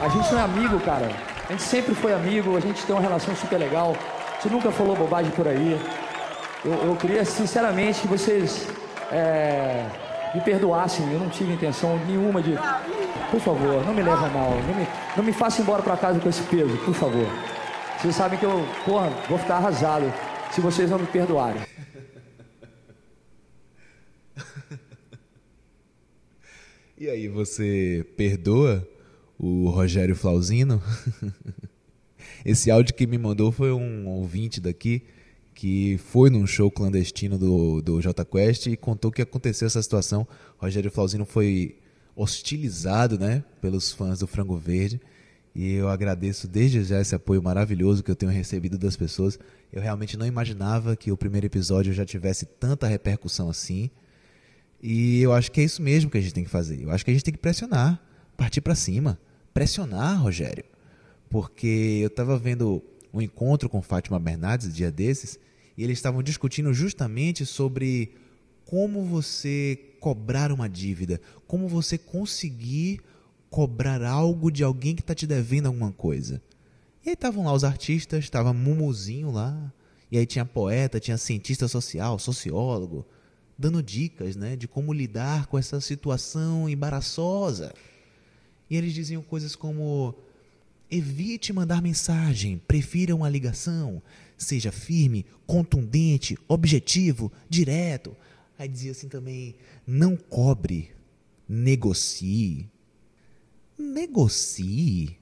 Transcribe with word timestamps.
A 0.00 0.08
gente 0.08 0.32
não 0.32 0.40
é 0.40 0.42
amigo, 0.42 0.80
cara. 0.80 1.10
A 1.48 1.52
gente 1.52 1.62
sempre 1.62 1.94
foi 1.94 2.12
amigo, 2.12 2.56
a 2.56 2.60
gente 2.60 2.84
tem 2.84 2.94
uma 2.94 3.02
relação 3.02 3.34
super 3.34 3.58
legal. 3.58 3.96
Você 4.40 4.48
nunca 4.48 4.70
falou 4.70 4.94
bobagem 4.94 5.30
por 5.32 5.48
aí. 5.48 5.80
Eu, 6.64 6.72
eu 6.72 6.96
queria, 6.96 7.24
sinceramente, 7.24 8.02
que 8.02 8.08
vocês 8.08 8.66
é, 9.10 9.86
me 10.34 10.40
perdoassem. 10.40 11.10
Eu 11.12 11.20
não 11.20 11.28
tive 11.28 11.52
intenção 11.52 11.98
nenhuma 12.06 12.42
de. 12.42 12.58
Por 13.30 13.40
favor, 13.40 13.84
não 13.86 13.94
me 13.94 14.02
leva 14.02 14.28
mal. 14.28 14.50
Não 14.50 14.74
me, 14.74 14.88
não 15.16 15.24
me 15.24 15.32
faça 15.32 15.62
embora 15.62 15.82
para 15.82 15.96
casa 15.96 16.20
com 16.20 16.28
esse 16.28 16.42
peso, 16.42 16.76
por 16.78 16.94
favor. 16.94 17.26
Vocês 17.98 18.14
sabem 18.14 18.38
que 18.38 18.44
eu, 18.44 18.66
porra, 18.84 19.10
vou 19.28 19.38
ficar 19.38 19.56
arrasado 19.56 20.12
se 20.50 20.60
vocês 20.60 20.90
não 20.90 20.98
me 20.98 21.06
perdoarem. 21.06 21.60
E 27.04 27.10
aí, 27.10 27.28
você 27.28 28.02
perdoa 28.16 28.88
o 29.38 29.68
Rogério 29.68 30.16
Flauzino? 30.16 30.82
Esse 32.46 32.70
áudio 32.70 32.94
que 32.94 33.06
me 33.06 33.18
mandou 33.18 33.52
foi 33.52 33.70
um 33.72 34.08
ouvinte 34.08 34.58
daqui 34.58 35.02
que 35.54 35.98
foi 35.98 36.30
num 36.30 36.46
show 36.46 36.70
clandestino 36.70 37.36
do, 37.36 37.82
do 37.82 38.00
J 38.00 38.24
Quest 38.24 38.68
e 38.68 38.76
contou 38.78 39.12
que 39.12 39.20
aconteceu 39.20 39.66
essa 39.66 39.82
situação. 39.82 40.26
Rogério 40.56 40.90
Flauzino 40.90 41.26
foi 41.26 41.76
hostilizado 42.16 43.18
né, 43.18 43.44
pelos 43.60 43.92
fãs 43.92 44.20
do 44.20 44.26
Frango 44.26 44.56
Verde. 44.56 44.98
E 45.54 45.74
eu 45.74 45.90
agradeço 45.90 46.48
desde 46.48 46.82
já 46.84 47.02
esse 47.02 47.14
apoio 47.14 47.42
maravilhoso 47.42 48.02
que 48.02 48.10
eu 48.10 48.16
tenho 48.16 48.32
recebido 48.32 48.78
das 48.78 48.96
pessoas. 48.96 49.38
Eu 49.70 49.82
realmente 49.82 50.16
não 50.16 50.24
imaginava 50.24 50.96
que 50.96 51.12
o 51.12 51.18
primeiro 51.18 51.48
episódio 51.48 51.92
já 51.92 52.06
tivesse 52.06 52.46
tanta 52.46 52.86
repercussão 52.86 53.50
assim. 53.50 53.90
E 54.86 55.22
eu 55.22 55.32
acho 55.32 55.50
que 55.50 55.62
é 55.62 55.64
isso 55.64 55.80
mesmo 55.80 56.10
que 56.10 56.18
a 56.18 56.20
gente 56.20 56.34
tem 56.34 56.44
que 56.44 56.50
fazer. 56.50 56.82
Eu 56.82 56.90
acho 56.90 57.02
que 57.02 57.10
a 57.10 57.14
gente 57.14 57.24
tem 57.24 57.32
que 57.32 57.40
pressionar, 57.40 57.98
partir 58.36 58.60
para 58.60 58.74
cima. 58.74 59.18
Pressionar, 59.54 60.20
Rogério. 60.20 60.62
Porque 61.30 62.00
eu 62.02 62.08
estava 62.08 62.36
vendo 62.36 62.84
um 63.10 63.22
encontro 63.22 63.66
com 63.70 63.80
Fátima 63.80 64.20
Bernardes, 64.20 64.74
dia 64.74 64.92
desses, 64.92 65.38
e 65.74 65.82
eles 65.82 65.96
estavam 65.96 66.22
discutindo 66.22 66.74
justamente 66.74 67.46
sobre 67.46 68.14
como 68.66 69.06
você 69.06 69.78
cobrar 70.00 70.52
uma 70.52 70.68
dívida, 70.68 71.18
como 71.46 71.66
você 71.66 71.96
conseguir 71.96 73.00
cobrar 73.48 74.04
algo 74.04 74.50
de 74.50 74.62
alguém 74.62 74.94
que 74.94 75.00
está 75.00 75.14
te 75.14 75.26
devendo 75.26 75.64
alguma 75.64 75.92
coisa. 75.92 76.42
E 77.02 77.08
aí 77.08 77.14
estavam 77.14 77.46
lá 77.46 77.54
os 77.54 77.64
artistas, 77.64 78.22
estava 78.22 78.52
Mumuzinho 78.52 79.30
lá, 79.30 79.72
e 80.12 80.18
aí 80.18 80.26
tinha 80.26 80.44
poeta, 80.44 81.00
tinha 81.00 81.16
cientista 81.16 81.66
social, 81.68 82.18
sociólogo, 82.18 83.06
dando 83.58 83.82
dicas 83.82 84.36
né, 84.36 84.56
de 84.56 84.66
como 84.66 84.92
lidar 84.92 85.46
com 85.46 85.58
essa 85.58 85.80
situação 85.80 86.68
embaraçosa. 86.68 87.72
E 88.68 88.76
eles 88.76 88.92
diziam 88.92 89.22
coisas 89.22 89.54
como: 89.54 90.14
evite 90.90 91.52
mandar 91.52 91.82
mensagem, 91.82 92.58
prefira 92.66 93.14
uma 93.14 93.28
ligação, 93.28 94.02
seja 94.36 94.72
firme, 94.72 95.26
contundente, 95.46 96.38
objetivo, 96.48 97.32
direto. 97.48 98.16
Aí 98.58 98.68
dizia 98.68 98.92
assim 98.92 99.08
também: 99.08 99.56
não 99.86 100.16
cobre, 100.16 100.90
negocie. 101.48 102.68
Negocie? 103.76 105.18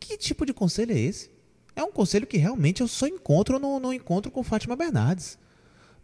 Que 0.00 0.16
tipo 0.16 0.44
de 0.44 0.52
conselho 0.52 0.92
é 0.92 0.98
esse? 0.98 1.30
É 1.74 1.82
um 1.82 1.92
conselho 1.92 2.26
que 2.26 2.36
realmente 2.36 2.80
eu 2.80 2.88
só 2.88 3.06
encontro 3.06 3.58
no, 3.58 3.78
no 3.78 3.92
encontro 3.92 4.30
com 4.30 4.42
Fátima 4.42 4.74
Bernardes. 4.74 5.38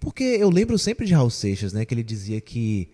Porque 0.03 0.25
eu 0.25 0.50
lembro 0.50 0.77
sempre 0.81 1.06
de 1.06 1.14
Raul 1.14 1.31
Seixas, 1.31 1.72
né, 1.72 1.84
que 1.84 1.95
ele 1.95 2.03
dizia 2.03 2.41
que 2.41 2.89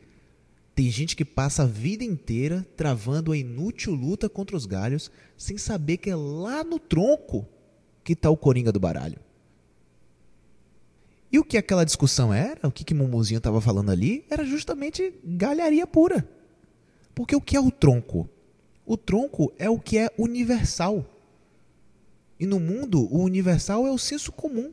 tem 0.74 0.90
gente 0.90 1.16
que 1.16 1.24
passa 1.24 1.62
a 1.62 1.66
vida 1.66 2.04
inteira 2.04 2.66
travando 2.76 3.32
a 3.32 3.36
inútil 3.36 3.94
luta 3.94 4.28
contra 4.28 4.54
os 4.54 4.66
galhos 4.66 5.10
sem 5.34 5.56
saber 5.56 5.96
que 5.96 6.10
é 6.10 6.14
lá 6.14 6.62
no 6.62 6.78
tronco 6.78 7.48
que 8.04 8.12
está 8.12 8.28
o 8.28 8.36
coringa 8.36 8.70
do 8.70 8.78
baralho. 8.78 9.18
E 11.32 11.38
o 11.38 11.44
que 11.44 11.56
aquela 11.56 11.82
discussão 11.82 12.32
era, 12.32 12.68
o 12.68 12.70
que, 12.70 12.84
que 12.84 12.92
Mumuzinho 12.92 13.38
estava 13.38 13.58
falando 13.58 13.90
ali, 13.90 14.26
era 14.28 14.44
justamente 14.44 15.14
galharia 15.24 15.86
pura. 15.86 16.28
Porque 17.14 17.34
o 17.34 17.40
que 17.40 17.56
é 17.56 17.60
o 17.60 17.70
tronco? 17.70 18.28
O 18.84 18.98
tronco 18.98 19.50
é 19.58 19.70
o 19.70 19.78
que 19.78 19.96
é 19.96 20.10
universal. 20.18 21.06
E 22.38 22.44
no 22.44 22.60
mundo, 22.60 23.08
o 23.10 23.22
universal 23.22 23.86
é 23.86 23.90
o 23.90 23.98
senso 23.98 24.30
comum, 24.30 24.70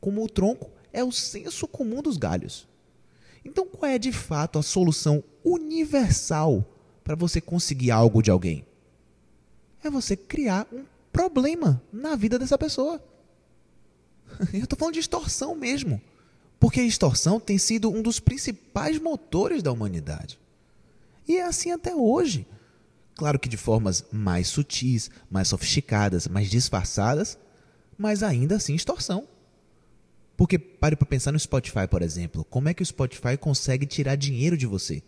como 0.00 0.24
o 0.24 0.28
tronco 0.28 0.70
é 0.92 1.02
o 1.02 1.12
senso 1.12 1.66
comum 1.66 2.02
dos 2.02 2.16
galhos. 2.16 2.68
Então, 3.44 3.66
qual 3.66 3.90
é 3.90 3.98
de 3.98 4.12
fato 4.12 4.58
a 4.58 4.62
solução 4.62 5.22
universal 5.44 6.64
para 7.02 7.14
você 7.14 7.40
conseguir 7.40 7.90
algo 7.90 8.22
de 8.22 8.30
alguém? 8.30 8.64
É 9.82 9.90
você 9.90 10.16
criar 10.16 10.66
um 10.72 10.84
problema 11.12 11.82
na 11.92 12.14
vida 12.14 12.38
dessa 12.38 12.56
pessoa. 12.56 13.02
Eu 14.52 14.64
estou 14.64 14.78
falando 14.78 14.94
de 14.94 15.00
extorsão 15.00 15.54
mesmo. 15.54 16.00
Porque 16.60 16.78
a 16.78 16.84
extorsão 16.84 17.40
tem 17.40 17.58
sido 17.58 17.90
um 17.90 18.00
dos 18.00 18.20
principais 18.20 18.96
motores 18.98 19.64
da 19.64 19.72
humanidade. 19.72 20.38
E 21.26 21.36
é 21.36 21.44
assim 21.44 21.72
até 21.72 21.92
hoje. 21.92 22.46
Claro 23.16 23.38
que 23.38 23.48
de 23.48 23.56
formas 23.56 24.04
mais 24.12 24.46
sutis, 24.46 25.10
mais 25.28 25.48
sofisticadas, 25.48 26.28
mais 26.28 26.48
disfarçadas, 26.48 27.36
mas 27.98 28.22
ainda 28.22 28.56
assim 28.56 28.74
extorsão. 28.74 29.26
Porque 30.42 30.58
pare 30.58 30.96
para 30.96 31.06
pensar 31.06 31.30
no 31.30 31.38
Spotify, 31.38 31.86
por 31.88 32.02
exemplo. 32.02 32.44
Como 32.44 32.68
é 32.68 32.74
que 32.74 32.82
o 32.82 32.84
Spotify 32.84 33.36
consegue 33.38 33.86
tirar 33.86 34.16
dinheiro 34.16 34.56
de 34.56 34.66
você? 34.66 35.00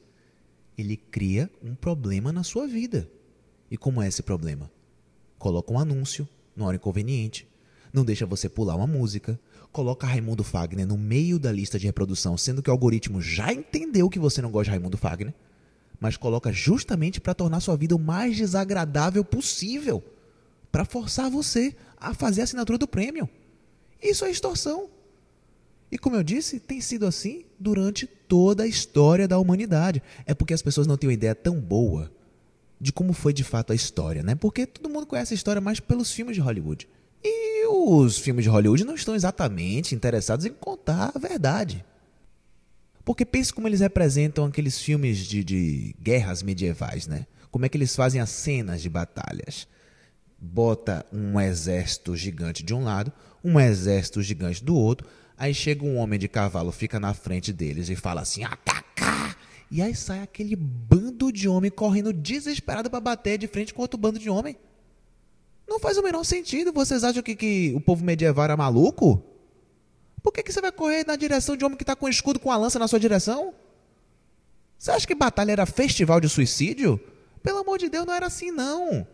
Ele 0.78 0.97
cria 0.97 1.50
um 1.61 1.75
problema 1.75 2.33
na 2.33 2.45
sua 2.45 2.69
vida. 2.69 3.11
E 3.69 3.77
como 3.77 4.00
é 4.00 4.06
esse 4.06 4.22
problema? 4.22 4.71
Coloca 5.37 5.72
um 5.72 5.78
anúncio 5.81 6.28
na 6.55 6.67
hora 6.67 6.77
inconveniente, 6.77 7.49
não 7.93 8.05
deixa 8.05 8.25
você 8.25 8.49
pular 8.49 8.77
uma 8.77 8.87
música, 8.87 9.37
coloca 9.72 10.06
Raimundo 10.06 10.45
Fagner 10.45 10.87
no 10.87 10.97
meio 10.97 11.37
da 11.37 11.51
lista 11.51 11.81
de 11.81 11.87
reprodução, 11.87 12.39
sendo 12.39 12.62
que 12.62 12.71
o 12.71 12.72
algoritmo 12.72 13.21
já 13.21 13.53
entendeu 13.53 14.09
que 14.09 14.21
você 14.21 14.41
não 14.41 14.53
gosta 14.53 14.66
de 14.66 14.71
Raimundo 14.71 14.97
Fagner, 14.97 15.34
mas 15.99 16.16
coloca 16.16 16.53
justamente 16.53 17.21
para 17.21 17.34
tornar 17.34 17.59
sua 17.59 17.77
vida 17.77 17.97
o 17.97 17.99
mais 17.99 18.37
desagradável 18.37 19.25
possível, 19.25 20.01
para 20.71 20.84
forçar 20.84 21.28
você 21.28 21.75
a 21.97 22.15
fazer 22.15 22.43
a 22.43 22.45
assinatura 22.45 22.78
do 22.78 22.87
prêmio. 22.87 23.28
Isso 24.01 24.25
é 24.25 24.31
extorsão. 24.31 24.94
E 25.94 25.99
como 25.99 26.16
eu 26.16 26.25
disse, 26.25 26.59
tem 26.59 26.81
sido 26.81 27.06
assim 27.06 27.44
durante 27.56 28.05
toda 28.05 28.65
a 28.65 28.66
história 28.66 29.28
da 29.28 29.38
humanidade. 29.38 30.03
É 30.27 30.34
porque 30.34 30.53
as 30.53 30.60
pessoas 30.60 30.88
não 30.88 30.97
têm 30.97 31.06
uma 31.06 31.15
ideia 31.15 31.37
tão 31.37 31.60
boa 31.60 32.10
de 32.81 32.93
como 32.93 33.12
foi 33.12 33.32
de 33.32 33.44
fato 33.44 33.72
a 33.72 33.77
história, 33.77 34.21
né? 34.21 34.34
Porque 34.34 34.66
todo 34.66 34.91
mundo 34.91 35.06
conhece 35.06 35.33
a 35.33 35.37
história 35.37 35.60
mais 35.60 35.78
pelos 35.78 36.10
filmes 36.10 36.34
de 36.34 36.41
Hollywood. 36.41 36.88
E 37.22 37.65
os 37.69 38.19
filmes 38.19 38.43
de 38.43 38.49
Hollywood 38.49 38.83
não 38.83 38.97
estão 38.97 39.15
exatamente 39.15 39.94
interessados 39.94 40.44
em 40.44 40.53
contar 40.53 41.12
a 41.15 41.19
verdade. 41.19 41.84
Porque 43.04 43.25
pense 43.25 43.53
como 43.53 43.69
eles 43.69 43.78
representam 43.78 44.47
aqueles 44.47 44.81
filmes 44.81 45.19
de, 45.19 45.44
de 45.44 45.94
guerras 46.03 46.43
medievais, 46.43 47.06
né? 47.06 47.25
Como 47.53 47.66
é 47.66 47.69
que 47.69 47.77
eles 47.77 47.94
fazem 47.94 48.21
as 48.21 48.31
cenas 48.31 48.83
de 48.83 48.91
batalhas. 48.91 49.69
Bota 50.41 51.06
um 51.12 51.38
exército 51.38 52.16
gigante 52.16 52.65
de 52.65 52.75
um 52.75 52.83
lado, 52.83 53.12
um 53.44 53.60
exército 53.60 54.21
gigante 54.25 54.65
do 54.65 54.75
outro, 54.75 55.06
Aí 55.37 55.53
chega 55.53 55.84
um 55.84 55.97
homem 55.97 56.19
de 56.19 56.28
cavalo, 56.28 56.71
fica 56.71 57.00
na 57.00 57.12
frente 57.12 57.53
deles 57.53 57.89
e 57.89 57.97
fala 57.97 58.21
assim: 58.21 58.45
atacar! 58.45 59.37
E 59.71 59.83
aí 59.83 59.95
sai 59.95 60.21
aquele 60.21 60.55
bando 60.55 61.33
de 61.33 61.49
homem 61.49 61.71
correndo 61.71 62.12
desesperado 62.12 62.89
para 62.89 63.00
bater 63.00 63.39
de 63.39 63.49
frente 63.49 63.75
com 63.75 63.83
outro 63.83 63.99
bando 63.99 64.19
de 64.19 64.31
homem. 64.31 64.56
Não 65.67 65.81
faz 65.81 65.97
o 65.97 66.03
menor 66.03 66.25
sentido. 66.25 66.72
Vocês 66.72 67.03
acham 67.03 67.22
que, 67.22 67.34
que 67.34 67.72
o 67.75 67.81
povo 67.81 68.05
medieval 68.05 68.45
era 68.45 68.56
maluco? 68.56 69.22
Por 70.22 70.33
que, 70.33 70.43
que 70.43 70.53
você 70.53 70.61
vai 70.61 70.71
correr 70.71 71.05
na 71.06 71.17
direção 71.17 71.56
de 71.56 71.65
homem 71.65 71.77
que 71.77 71.83
está 71.83 71.97
com 71.97 72.09
escudo 72.09 72.39
com 72.39 72.51
a 72.51 72.56
lança 72.56 72.78
na 72.78 72.87
sua 72.87 73.01
direção? 73.01 73.53
Você 74.78 74.91
acha 74.91 75.06
que 75.06 75.15
batalha 75.15 75.53
era 75.53 75.66
festival 75.66 76.21
de 76.21 76.28
suicídio? 76.28 77.01
Pelo 77.43 77.59
amor 77.59 77.78
de 77.78 77.89
Deus, 77.89 78.07
não 78.07 78.15
era 78.15 78.27
assim 78.27 78.51
não. 78.51 79.07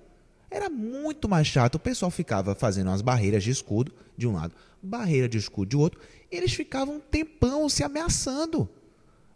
Era 0.50 0.68
muito 0.68 1.28
mais 1.28 1.46
chato. 1.46 1.76
O 1.76 1.78
pessoal 1.78 2.10
ficava 2.10 2.54
fazendo 2.54 2.88
umas 2.88 3.02
barreiras 3.02 3.44
de 3.44 3.50
escudo 3.50 3.92
de 4.16 4.26
um 4.26 4.32
lado, 4.32 4.54
barreira 4.82 5.28
de 5.28 5.38
escudo 5.38 5.68
de 5.68 5.76
outro. 5.76 6.00
E 6.30 6.36
eles 6.36 6.52
ficavam 6.52 6.96
um 6.96 7.00
tempão 7.00 7.68
se 7.68 7.84
ameaçando. 7.84 8.68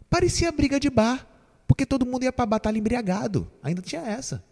Parecia 0.09 0.51
briga 0.51 0.79
de 0.79 0.89
bar, 0.89 1.25
porque 1.67 1.85
todo 1.85 2.05
mundo 2.05 2.23
ia 2.23 2.33
para 2.33 2.45
batalha 2.45 2.77
embriagado. 2.77 3.49
Ainda 3.63 3.81
tinha 3.81 4.01
essa. 4.01 4.43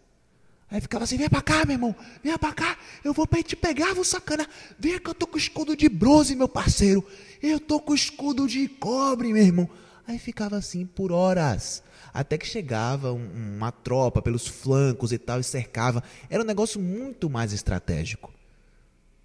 Aí 0.70 0.80
ficava 0.80 1.04
assim: 1.04 1.16
vem 1.16 1.28
pra 1.28 1.42
cá, 1.42 1.64
meu 1.64 1.74
irmão, 1.74 1.94
vem 2.22 2.36
pra 2.38 2.52
cá, 2.52 2.78
eu 3.04 3.12
vou 3.12 3.26
pra 3.26 3.42
te 3.42 3.54
pegar, 3.54 3.94
vou 3.94 4.04
sacana. 4.04 4.48
Vem 4.78 4.98
que 4.98 5.08
eu 5.08 5.14
tô 5.14 5.26
com 5.26 5.36
escudo 5.36 5.76
de 5.76 5.88
bronze, 5.88 6.34
meu 6.34 6.48
parceiro. 6.48 7.06
Eu 7.42 7.60
tô 7.60 7.78
com 7.78 7.94
escudo 7.94 8.48
de 8.48 8.66
cobre, 8.68 9.32
meu 9.32 9.42
irmão. 9.42 9.68
Aí 10.06 10.18
ficava 10.18 10.56
assim 10.56 10.84
por 10.84 11.12
horas 11.12 11.82
até 12.14 12.38
que 12.38 12.46
chegava 12.46 13.12
um, 13.12 13.56
uma 13.56 13.72
tropa 13.72 14.22
pelos 14.22 14.46
flancos 14.46 15.10
e 15.10 15.18
tal 15.18 15.40
e 15.40 15.44
cercava. 15.44 16.00
Era 16.30 16.44
um 16.44 16.46
negócio 16.46 16.80
muito 16.80 17.28
mais 17.28 17.52
estratégico. 17.52 18.32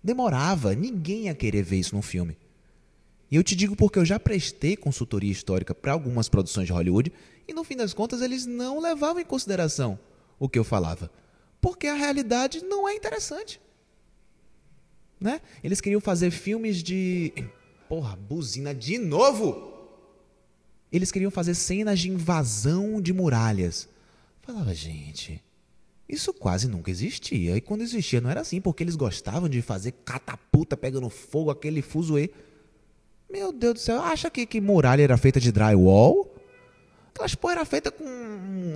Demorava, 0.03 0.73
ninguém 0.73 1.25
ia 1.25 1.35
querer 1.35 1.61
ver 1.61 1.77
isso 1.77 1.95
num 1.95 2.01
filme. 2.01 2.35
E 3.29 3.35
eu 3.35 3.43
te 3.43 3.55
digo 3.55 3.75
porque 3.75 3.99
eu 3.99 4.05
já 4.05 4.19
prestei 4.19 4.75
consultoria 4.75 5.31
histórica 5.31 5.75
para 5.75 5.91
algumas 5.91 6.27
produções 6.27 6.65
de 6.65 6.73
Hollywood 6.73 7.13
e 7.47 7.53
no 7.53 7.63
fim 7.63 7.75
das 7.75 7.93
contas 7.93 8.23
eles 8.23 8.47
não 8.47 8.79
levavam 8.79 9.21
em 9.21 9.25
consideração 9.25 9.99
o 10.39 10.49
que 10.49 10.57
eu 10.57 10.63
falava? 10.63 11.11
Porque 11.61 11.85
a 11.85 11.93
realidade 11.93 12.63
não 12.63 12.89
é 12.89 12.95
interessante. 12.95 13.61
Né? 15.19 15.41
Eles 15.63 15.81
queriam 15.81 15.99
fazer 16.01 16.31
filmes 16.31 16.81
de. 16.81 17.33
Porra, 17.87 18.15
buzina 18.15 18.73
de 18.73 18.97
novo! 18.97 19.78
Eles 20.91 21.11
queriam 21.11 21.31
fazer 21.31 21.53
cenas 21.55 21.99
de 21.99 22.09
invasão 22.09 23.01
de 23.01 23.13
muralhas. 23.13 23.87
Falava, 24.41 24.73
gente, 24.73 25.43
isso 26.07 26.33
quase 26.33 26.67
nunca 26.67 26.89
existia. 26.89 27.55
E 27.55 27.61
quando 27.61 27.81
existia 27.81 28.19
não 28.19 28.31
era 28.31 28.41
assim, 28.41 28.59
porque 28.59 28.83
eles 28.83 28.95
gostavam 28.95 29.47
de 29.47 29.61
fazer 29.61 29.91
catapulta 30.03 30.75
pegando 30.75 31.09
fogo, 31.09 31.51
aquele 31.51 31.83
fuzuê. 31.83 32.31
Meu 33.29 33.53
Deus 33.53 33.75
do 33.75 33.79
céu, 33.79 34.01
acha 34.01 34.29
que, 34.31 34.45
que 34.47 34.59
muralha 34.59 35.03
era 35.03 35.17
feita 35.17 35.39
de 35.39 35.51
drywall? 35.51 36.35
Aquelas 37.13 37.35
porra 37.35 37.53
era 37.53 37.65
feita 37.65 37.91
com 37.91 38.05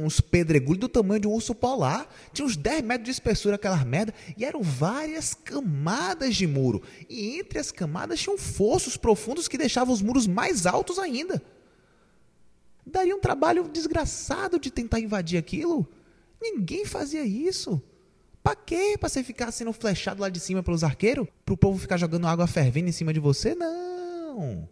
uns 0.04 0.22
pedregulhos 0.22 0.82
do 0.82 0.90
tamanho 0.90 1.22
de 1.22 1.28
um 1.28 1.32
urso 1.32 1.56
polar. 1.56 2.08
Tinha 2.32 2.46
uns 2.46 2.56
10 2.56 2.84
metros 2.84 3.06
de 3.06 3.12
espessura 3.12 3.56
aquelas 3.56 3.84
merda. 3.84 4.14
E 4.38 4.46
eram 4.46 4.62
várias 4.62 5.34
camadas 5.34 6.36
de 6.36 6.46
muro. 6.46 6.84
E 7.10 7.40
entre 7.40 7.58
as 7.58 7.72
camadas 7.72 8.20
tinham 8.20 8.38
fossos 8.38 8.96
profundos 8.96 9.48
que 9.48 9.58
deixavam 9.58 9.94
os 9.94 10.04
muros 10.04 10.28
mais 10.28 10.68
altos 10.68 11.00
ainda. 11.00 11.42
Daria 12.94 13.16
um 13.16 13.20
trabalho 13.20 13.68
desgraçado 13.68 14.60
de 14.60 14.70
tentar 14.70 15.00
invadir 15.00 15.40
aquilo. 15.40 15.90
Ninguém 16.40 16.86
fazia 16.86 17.26
isso. 17.26 17.82
Pra 18.44 18.56
quê? 18.56 18.96
Pra 19.00 19.10
você 19.10 19.24
ficar 19.24 19.52
sendo 19.52 19.74
flechado 19.74 20.22
lá 20.22 20.30
de 20.30 20.40
cima 20.40 20.62
pelos 20.62 20.84
arqueiros? 20.84 21.28
Pro 21.44 21.58
povo 21.58 21.80
ficar 21.80 21.98
jogando 21.98 22.28
água 22.28 22.46
fervendo 22.46 22.90
em 22.90 22.92
cima 22.92 23.12
de 23.12 23.20
você? 23.20 23.56
Não. 23.56 24.70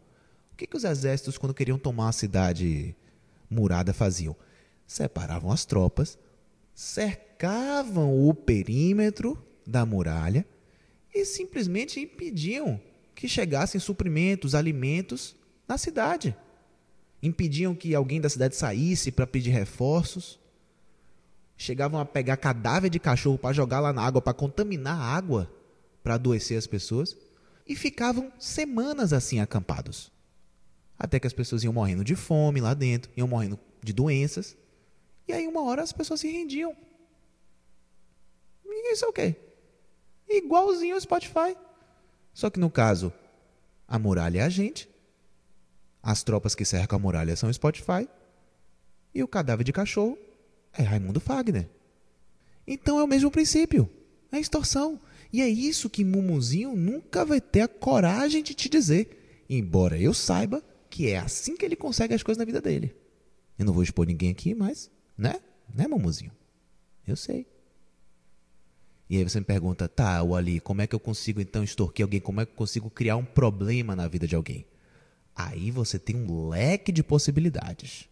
O 0.53 0.55
que, 0.55 0.67
que 0.67 0.77
os 0.77 0.83
exércitos, 0.83 1.35
quando 1.35 1.55
queriam 1.55 1.79
tomar 1.79 2.09
a 2.09 2.11
cidade 2.11 2.95
murada, 3.49 3.91
faziam? 3.91 4.35
Separavam 4.85 5.51
as 5.51 5.65
tropas, 5.65 6.15
cercavam 6.75 8.29
o 8.29 8.35
perímetro 8.35 9.35
da 9.65 9.83
muralha 9.83 10.45
e 11.11 11.25
simplesmente 11.25 11.99
impediam 11.99 12.79
que 13.15 13.27
chegassem 13.27 13.81
suprimentos, 13.81 14.53
alimentos 14.53 15.35
na 15.67 15.75
cidade. 15.75 16.37
Impediam 17.21 17.75
que 17.75 17.93
alguém 17.93 18.19
da 18.19 18.29
cidade 18.29 18.55
saísse 18.55 19.11
para 19.11 19.27
pedir 19.27 19.51
reforços 19.51 20.39
chegavam 21.61 21.99
a 21.99 22.05
pegar 22.05 22.37
cadáver 22.37 22.89
de 22.89 22.99
cachorro 22.99 23.37
para 23.37 23.53
jogar 23.53 23.79
lá 23.79 23.93
na 23.93 24.01
água, 24.01 24.21
para 24.21 24.33
contaminar 24.33 24.99
a 24.99 25.03
água, 25.03 25.49
para 26.03 26.15
adoecer 26.15 26.57
as 26.57 26.65
pessoas, 26.65 27.15
e 27.67 27.75
ficavam 27.75 28.31
semanas 28.39 29.13
assim 29.13 29.39
acampados. 29.39 30.11
Até 30.97 31.19
que 31.19 31.27
as 31.27 31.33
pessoas 31.33 31.63
iam 31.63 31.73
morrendo 31.73 32.03
de 32.03 32.15
fome 32.15 32.59
lá 32.59 32.73
dentro, 32.73 33.11
iam 33.15 33.27
morrendo 33.27 33.59
de 33.83 33.93
doenças, 33.93 34.57
e 35.27 35.33
aí 35.33 35.47
uma 35.47 35.61
hora 35.63 35.83
as 35.83 35.91
pessoas 35.91 36.19
se 36.19 36.31
rendiam. 36.31 36.75
E 38.65 38.93
isso 38.93 39.05
é 39.05 39.07
o 39.07 39.13
quê? 39.13 39.35
Igualzinho 40.27 40.95
ao 40.95 41.01
Spotify. 41.01 41.55
Só 42.33 42.49
que 42.49 42.59
no 42.59 42.71
caso, 42.71 43.13
a 43.87 43.99
muralha 43.99 44.39
é 44.39 44.43
a 44.43 44.49
gente, 44.49 44.89
as 46.01 46.23
tropas 46.23 46.55
que 46.55 46.65
cercam 46.65 46.97
a 46.97 47.01
muralha 47.01 47.35
são 47.35 47.49
o 47.49 47.53
Spotify, 47.53 48.07
e 49.13 49.21
o 49.21 49.27
cadáver 49.27 49.63
de 49.63 49.73
cachorro 49.73 50.17
é 50.73 50.83
Raimundo 50.83 51.19
Fagner. 51.19 51.69
Então 52.65 52.99
é 52.99 53.03
o 53.03 53.07
mesmo 53.07 53.29
princípio. 53.29 53.89
É 54.31 54.39
extorsão. 54.39 54.99
E 55.33 55.41
é 55.41 55.47
isso 55.47 55.89
que 55.89 56.03
Mumuzinho 56.03 56.75
nunca 56.75 57.25
vai 57.25 57.41
ter 57.41 57.61
a 57.61 57.67
coragem 57.67 58.41
de 58.41 58.53
te 58.53 58.69
dizer. 58.69 59.45
Embora 59.49 59.99
eu 59.99 60.13
saiba 60.13 60.63
que 60.89 61.09
é 61.09 61.17
assim 61.17 61.55
que 61.55 61.65
ele 61.65 61.75
consegue 61.75 62.13
as 62.13 62.23
coisas 62.23 62.39
na 62.39 62.45
vida 62.45 62.61
dele. 62.61 62.95
Eu 63.59 63.65
não 63.65 63.73
vou 63.73 63.83
expor 63.83 64.05
ninguém 64.05 64.29
aqui, 64.29 64.53
mas, 64.53 64.89
né? 65.17 65.41
Né, 65.73 65.87
Mumuzinho? 65.87 66.31
Eu 67.07 67.15
sei. 67.15 67.45
E 69.09 69.17
aí 69.17 69.23
você 69.23 69.39
me 69.39 69.45
pergunta, 69.45 69.89
tá, 69.89 70.21
Ali, 70.21 70.59
como 70.61 70.81
é 70.81 70.87
que 70.87 70.95
eu 70.95 70.99
consigo 70.99 71.41
então 71.41 71.63
extorquir 71.63 72.03
alguém? 72.03 72.21
Como 72.21 72.39
é 72.39 72.45
que 72.45 72.51
eu 72.51 72.55
consigo 72.55 72.89
criar 72.89 73.17
um 73.17 73.25
problema 73.25 73.95
na 73.95 74.07
vida 74.07 74.25
de 74.25 74.35
alguém? 74.35 74.65
Aí 75.35 75.71
você 75.71 75.97
tem 75.97 76.15
um 76.15 76.49
leque 76.49 76.91
de 76.91 77.03
possibilidades 77.03 78.09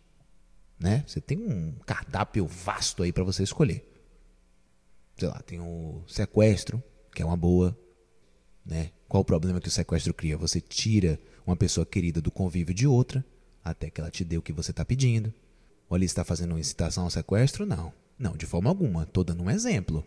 né? 0.80 1.04
Você 1.06 1.20
tem 1.20 1.38
um 1.38 1.74
cardápio 1.86 2.48
vasto 2.48 3.04
aí 3.04 3.12
para 3.12 3.24
você 3.24 3.44
escolher. 3.44 3.86
Sei 5.18 5.28
lá, 5.28 5.40
tem 5.42 5.60
o 5.60 6.02
sequestro, 6.08 6.82
que 7.14 7.22
é 7.22 7.26
uma 7.26 7.36
boa, 7.36 7.78
né? 8.66 8.92
Qual 9.08 9.22
o 9.22 9.26
problema 9.26 9.60
que 9.60 9.68
o 9.68 9.72
sequestro 9.72 10.14
cria? 10.14 10.38
Você 10.38 10.62
tira 10.62 11.20
uma 11.46 11.56
pessoa 11.56 11.86
querida 11.86 12.22
do 12.22 12.32
convívio 12.32 12.74
de 12.74 12.88
outra, 12.88 13.26
até 13.64 13.90
que 13.90 14.00
ela 14.00 14.10
te 14.10 14.24
dê 14.24 14.38
o 14.38 14.42
que 14.42 14.54
você 14.54 14.72
está 14.72 14.86
pedindo. 14.86 15.34
Ali 15.92 16.06
está 16.06 16.24
fazendo 16.24 16.52
uma 16.52 16.60
incitação 16.60 17.04
ao 17.04 17.10
sequestro? 17.10 17.66
Não. 17.66 17.92
Não, 18.18 18.38
de 18.38 18.46
forma 18.46 18.70
alguma. 18.70 19.04
Estou 19.04 19.24
dando 19.24 19.44
um 19.44 19.50
exemplo. 19.50 20.06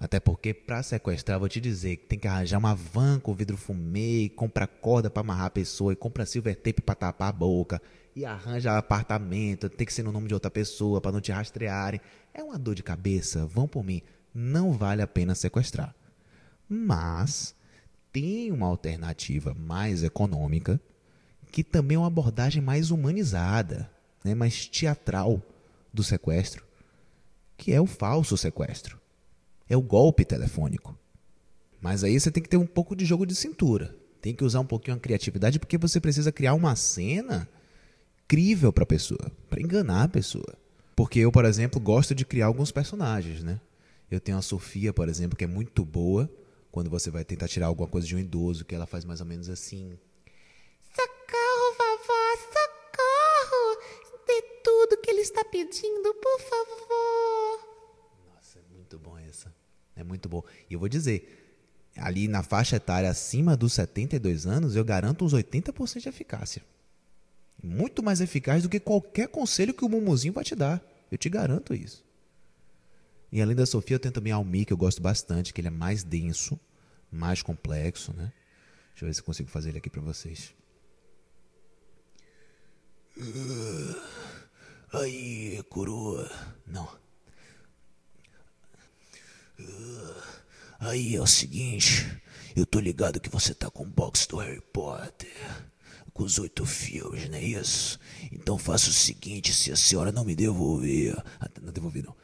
Até 0.00 0.20
porque 0.20 0.54
para 0.54 0.82
sequestrar, 0.82 1.40
vou 1.40 1.48
te 1.48 1.60
dizer 1.60 1.96
que 1.96 2.06
tem 2.06 2.18
que 2.18 2.28
arranjar 2.28 2.58
uma 2.58 2.74
van 2.74 3.18
com 3.18 3.34
vidro 3.34 3.56
fumê, 3.56 4.30
compra 4.36 4.66
corda 4.66 5.10
para 5.10 5.22
amarrar 5.22 5.46
a 5.46 5.50
pessoa, 5.50 5.92
e 5.92 5.96
compra 5.96 6.24
silver 6.24 6.54
tape 6.54 6.80
para 6.80 6.94
tapar 6.94 7.30
a 7.30 7.32
boca, 7.32 7.82
e 8.14 8.24
arranja 8.24 8.78
apartamento, 8.78 9.68
tem 9.68 9.86
que 9.86 9.92
ser 9.92 10.04
no 10.04 10.12
nome 10.12 10.28
de 10.28 10.34
outra 10.34 10.50
pessoa 10.50 11.00
para 11.00 11.12
não 11.12 11.20
te 11.20 11.32
rastrearem. 11.32 12.00
É 12.32 12.42
uma 12.42 12.58
dor 12.58 12.74
de 12.74 12.82
cabeça, 12.82 13.46
vão 13.46 13.66
por 13.66 13.82
mim. 13.84 14.02
Não 14.32 14.72
vale 14.72 15.02
a 15.02 15.06
pena 15.06 15.34
sequestrar. 15.34 15.94
Mas 16.68 17.54
tem 18.12 18.52
uma 18.52 18.66
alternativa 18.66 19.54
mais 19.54 20.04
econômica, 20.04 20.80
que 21.50 21.64
também 21.64 21.96
é 21.96 21.98
uma 21.98 22.06
abordagem 22.06 22.62
mais 22.62 22.90
humanizada, 22.90 23.90
né, 24.24 24.34
mais 24.34 24.66
teatral 24.66 25.42
do 25.92 26.04
sequestro, 26.04 26.64
que 27.56 27.72
é 27.72 27.80
o 27.80 27.86
falso 27.86 28.36
sequestro. 28.36 28.97
É 29.68 29.76
o 29.76 29.82
golpe 29.82 30.24
telefônico. 30.24 30.98
Mas 31.80 32.02
aí 32.02 32.18
você 32.18 32.30
tem 32.30 32.42
que 32.42 32.48
ter 32.48 32.56
um 32.56 32.66
pouco 32.66 32.96
de 32.96 33.04
jogo 33.04 33.26
de 33.26 33.34
cintura. 33.34 33.94
Tem 34.20 34.34
que 34.34 34.44
usar 34.44 34.60
um 34.60 34.66
pouquinho 34.66 34.96
a 34.96 35.00
criatividade 35.00 35.58
porque 35.58 35.78
você 35.78 36.00
precisa 36.00 36.32
criar 36.32 36.54
uma 36.54 36.74
cena 36.74 37.48
incrível 38.24 38.72
para 38.72 38.82
a 38.82 38.86
pessoa, 38.86 39.30
para 39.48 39.60
enganar 39.60 40.04
a 40.04 40.08
pessoa. 40.08 40.54
Porque 40.96 41.20
eu, 41.20 41.30
por 41.30 41.44
exemplo, 41.44 41.80
gosto 41.80 42.14
de 42.14 42.24
criar 42.24 42.46
alguns 42.46 42.72
personagens, 42.72 43.42
né? 43.42 43.60
Eu 44.10 44.20
tenho 44.20 44.38
a 44.38 44.42
Sofia, 44.42 44.92
por 44.92 45.08
exemplo, 45.08 45.36
que 45.36 45.44
é 45.44 45.46
muito 45.46 45.84
boa 45.84 46.28
quando 46.70 46.90
você 46.90 47.10
vai 47.10 47.24
tentar 47.24 47.48
tirar 47.48 47.66
alguma 47.66 47.88
coisa 47.88 48.06
de 48.06 48.16
um 48.16 48.18
idoso, 48.18 48.64
que 48.64 48.74
ela 48.74 48.86
faz 48.86 49.04
mais 49.04 49.20
ou 49.20 49.26
menos 49.26 49.48
assim: 49.48 49.98
Socorro, 50.94 51.74
vovó, 51.78 52.36
socorro! 52.52 54.26
Dê 54.26 54.42
tudo 54.64 55.00
que 55.00 55.10
ele 55.10 55.20
está 55.20 55.44
pedindo, 55.44 56.14
por 56.14 56.40
favor. 56.40 57.60
Nossa, 58.34 58.58
é 58.58 58.62
muito 58.74 58.98
bom 58.98 59.16
essa. 59.18 59.54
É 59.98 60.04
muito 60.04 60.28
bom. 60.28 60.44
E 60.70 60.74
eu 60.74 60.78
vou 60.78 60.88
dizer, 60.88 61.90
ali 61.96 62.28
na 62.28 62.42
faixa 62.42 62.76
etária 62.76 63.10
acima 63.10 63.56
dos 63.56 63.72
72 63.72 64.46
anos, 64.46 64.76
eu 64.76 64.84
garanto 64.84 65.24
uns 65.24 65.34
80% 65.34 66.00
de 66.00 66.08
eficácia. 66.08 66.62
Muito 67.60 68.02
mais 68.02 68.20
eficaz 68.20 68.62
do 68.62 68.68
que 68.68 68.78
qualquer 68.78 69.26
conselho 69.26 69.74
que 69.74 69.84
o 69.84 69.88
Mumuzinho 69.88 70.32
vai 70.32 70.44
te 70.44 70.54
dar. 70.54 70.80
Eu 71.10 71.18
te 71.18 71.28
garanto 71.28 71.74
isso. 71.74 72.04
E 73.32 73.42
além 73.42 73.56
da 73.56 73.66
Sofia, 73.66 73.96
eu 73.96 74.00
tenho 74.00 74.14
também 74.14 74.32
Almi, 74.32 74.64
que 74.64 74.72
eu 74.72 74.76
gosto 74.76 75.02
bastante, 75.02 75.52
que 75.52 75.60
ele 75.60 75.68
é 75.68 75.72
mais 75.72 76.04
denso, 76.04 76.58
mais 77.10 77.42
complexo, 77.42 78.14
né? 78.14 78.32
Deixa 78.90 79.04
eu 79.04 79.08
ver 79.08 79.14
se 79.14 79.20
eu 79.20 79.24
consigo 79.24 79.50
fazer 79.50 79.70
ele 79.70 79.78
aqui 79.78 79.90
para 79.90 80.00
vocês. 80.00 80.54
aí, 84.92 85.60
coroa. 85.68 86.30
Não. 86.64 86.88
Aí 90.80 91.16
é 91.16 91.20
o 91.20 91.26
seguinte, 91.26 92.20
eu 92.54 92.66
tô 92.66 92.80
ligado 92.80 93.20
que 93.20 93.28
você 93.28 93.54
tá 93.54 93.70
com 93.70 93.82
o 93.82 93.86
box 93.86 94.26
do 94.26 94.38
Harry 94.38 94.60
Potter 94.72 95.68
com 96.12 96.24
os 96.24 96.36
oito 96.38 96.66
filmes, 96.66 97.28
não 97.28 97.38
é 97.38 97.44
isso? 97.44 97.98
Então 98.32 98.58
faça 98.58 98.90
o 98.90 98.92
seguinte, 98.92 99.54
se 99.54 99.70
a 99.70 99.76
senhora 99.76 100.10
não 100.10 100.24
me 100.24 100.34
devolver, 100.34 101.16
não 101.62 101.72
devolver 101.72 102.02
não, 102.04 102.16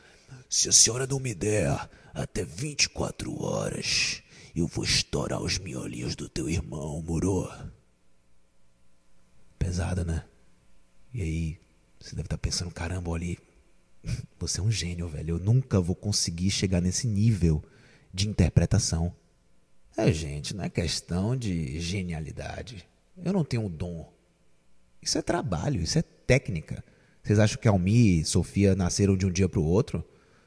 se 0.51 0.69
a 0.69 0.73
senhora 0.73 1.07
não 1.07 1.21
me 1.21 1.33
der 1.33 1.89
até 2.13 2.45
24 2.45 3.41
horas, 3.41 4.21
eu 4.55 4.67
vou 4.67 4.85
estourar 4.85 5.41
os 5.41 5.59
miolinhos 5.59 6.17
do 6.17 6.29
teu 6.29 6.49
irmão, 6.49 7.01
moro? 7.03 7.49
Pesada, 9.59 10.05
né? 10.05 10.25
E 11.13 11.23
aí, 11.23 11.61
você 12.01 12.11
deve 12.11 12.27
estar 12.27 12.37
tá 12.37 12.41
pensando, 12.41 12.73
caramba, 12.73 13.15
ali, 13.15 13.39
você 14.39 14.61
é 14.61 14.63
um 14.63 14.71
gênio, 14.71 15.09
velho. 15.09 15.37
Eu 15.37 15.39
nunca 15.39 15.81
vou 15.81 15.95
conseguir 15.95 16.51
chegar 16.51 16.81
nesse 16.81 17.07
nível 17.07 17.63
de 18.13 18.29
interpretação. 18.29 19.15
É, 19.97 20.13
gente, 20.13 20.55
não 20.55 20.65
é 20.65 20.69
questão 20.69 21.37
de 21.37 21.81
genialidade. 21.81 22.87
Eu 23.23 23.33
não 23.33 23.45
tenho 23.45 23.65
um 23.65 23.71
dom. 23.71 24.13
Isso 25.01 25.19
é 25.19 25.23
trabalho, 25.23 25.81
isso 25.81 25.99
é 25.99 26.03
técnica. 26.03 26.83
Vocês 27.23 27.39
acham 27.39 27.61
que 27.61 27.69
Almi 27.69 28.21
e 28.21 28.25
Sofia 28.25 28.75
nasceram 28.75 29.17
de 29.17 29.25
um 29.25 29.31
dia 29.31 29.49
para 29.49 29.61
o 29.61 29.65
outro? 29.65 30.05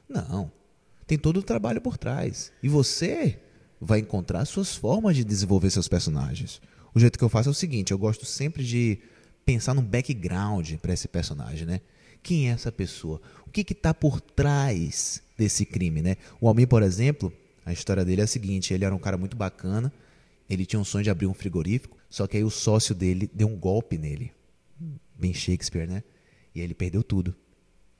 Não. 0.08 0.50
Tem 1.06 1.18
todo 1.18 1.38
o 1.38 1.42
trabalho 1.42 1.80
por 1.80 1.96
trás. 1.96 2.52
E 2.62 2.68
você 2.68 3.40
vai 3.80 4.00
encontrar 4.00 4.44
suas 4.44 4.74
formas 4.74 5.16
de 5.16 5.24
desenvolver 5.24 5.70
seus 5.70 5.88
personagens. 5.88 6.60
O 6.94 7.00
jeito 7.00 7.18
que 7.18 7.24
eu 7.24 7.28
faço 7.28 7.48
é 7.48 7.52
o 7.52 7.54
seguinte: 7.54 7.92
eu 7.92 7.98
gosto 7.98 8.24
sempre 8.26 8.64
de 8.64 8.98
pensar 9.44 9.74
num 9.74 9.82
background 9.82 10.74
para 10.74 10.92
esse 10.92 11.08
personagem, 11.08 11.66
né? 11.66 11.80
Quem 12.22 12.48
é 12.48 12.52
essa 12.52 12.70
pessoa? 12.70 13.20
O 13.46 13.50
que 13.50 13.60
está 13.72 13.94
por 13.94 14.20
trás 14.20 15.22
desse 15.36 15.64
crime, 15.64 16.02
né? 16.02 16.16
O 16.40 16.48
Almir, 16.48 16.68
por 16.68 16.82
exemplo, 16.82 17.32
a 17.64 17.72
história 17.72 18.04
dele 18.04 18.20
é 18.20 18.24
a 18.24 18.26
seguinte: 18.26 18.74
ele 18.74 18.84
era 18.84 18.94
um 18.94 18.98
cara 18.98 19.16
muito 19.16 19.36
bacana, 19.36 19.92
ele 20.48 20.66
tinha 20.66 20.80
um 20.80 20.84
sonho 20.84 21.04
de 21.04 21.10
abrir 21.10 21.26
um 21.26 21.34
frigorífico, 21.34 21.96
só 22.10 22.26
que 22.26 22.36
aí 22.36 22.44
o 22.44 22.50
sócio 22.50 22.94
dele 22.94 23.30
deu 23.32 23.48
um 23.48 23.56
golpe 23.56 23.96
nele, 23.96 24.32
bem 25.18 25.32
Shakespeare, 25.32 25.86
né? 25.86 26.02
E 26.54 26.60
aí 26.60 26.66
ele 26.66 26.74
perdeu 26.74 27.02
tudo. 27.02 27.34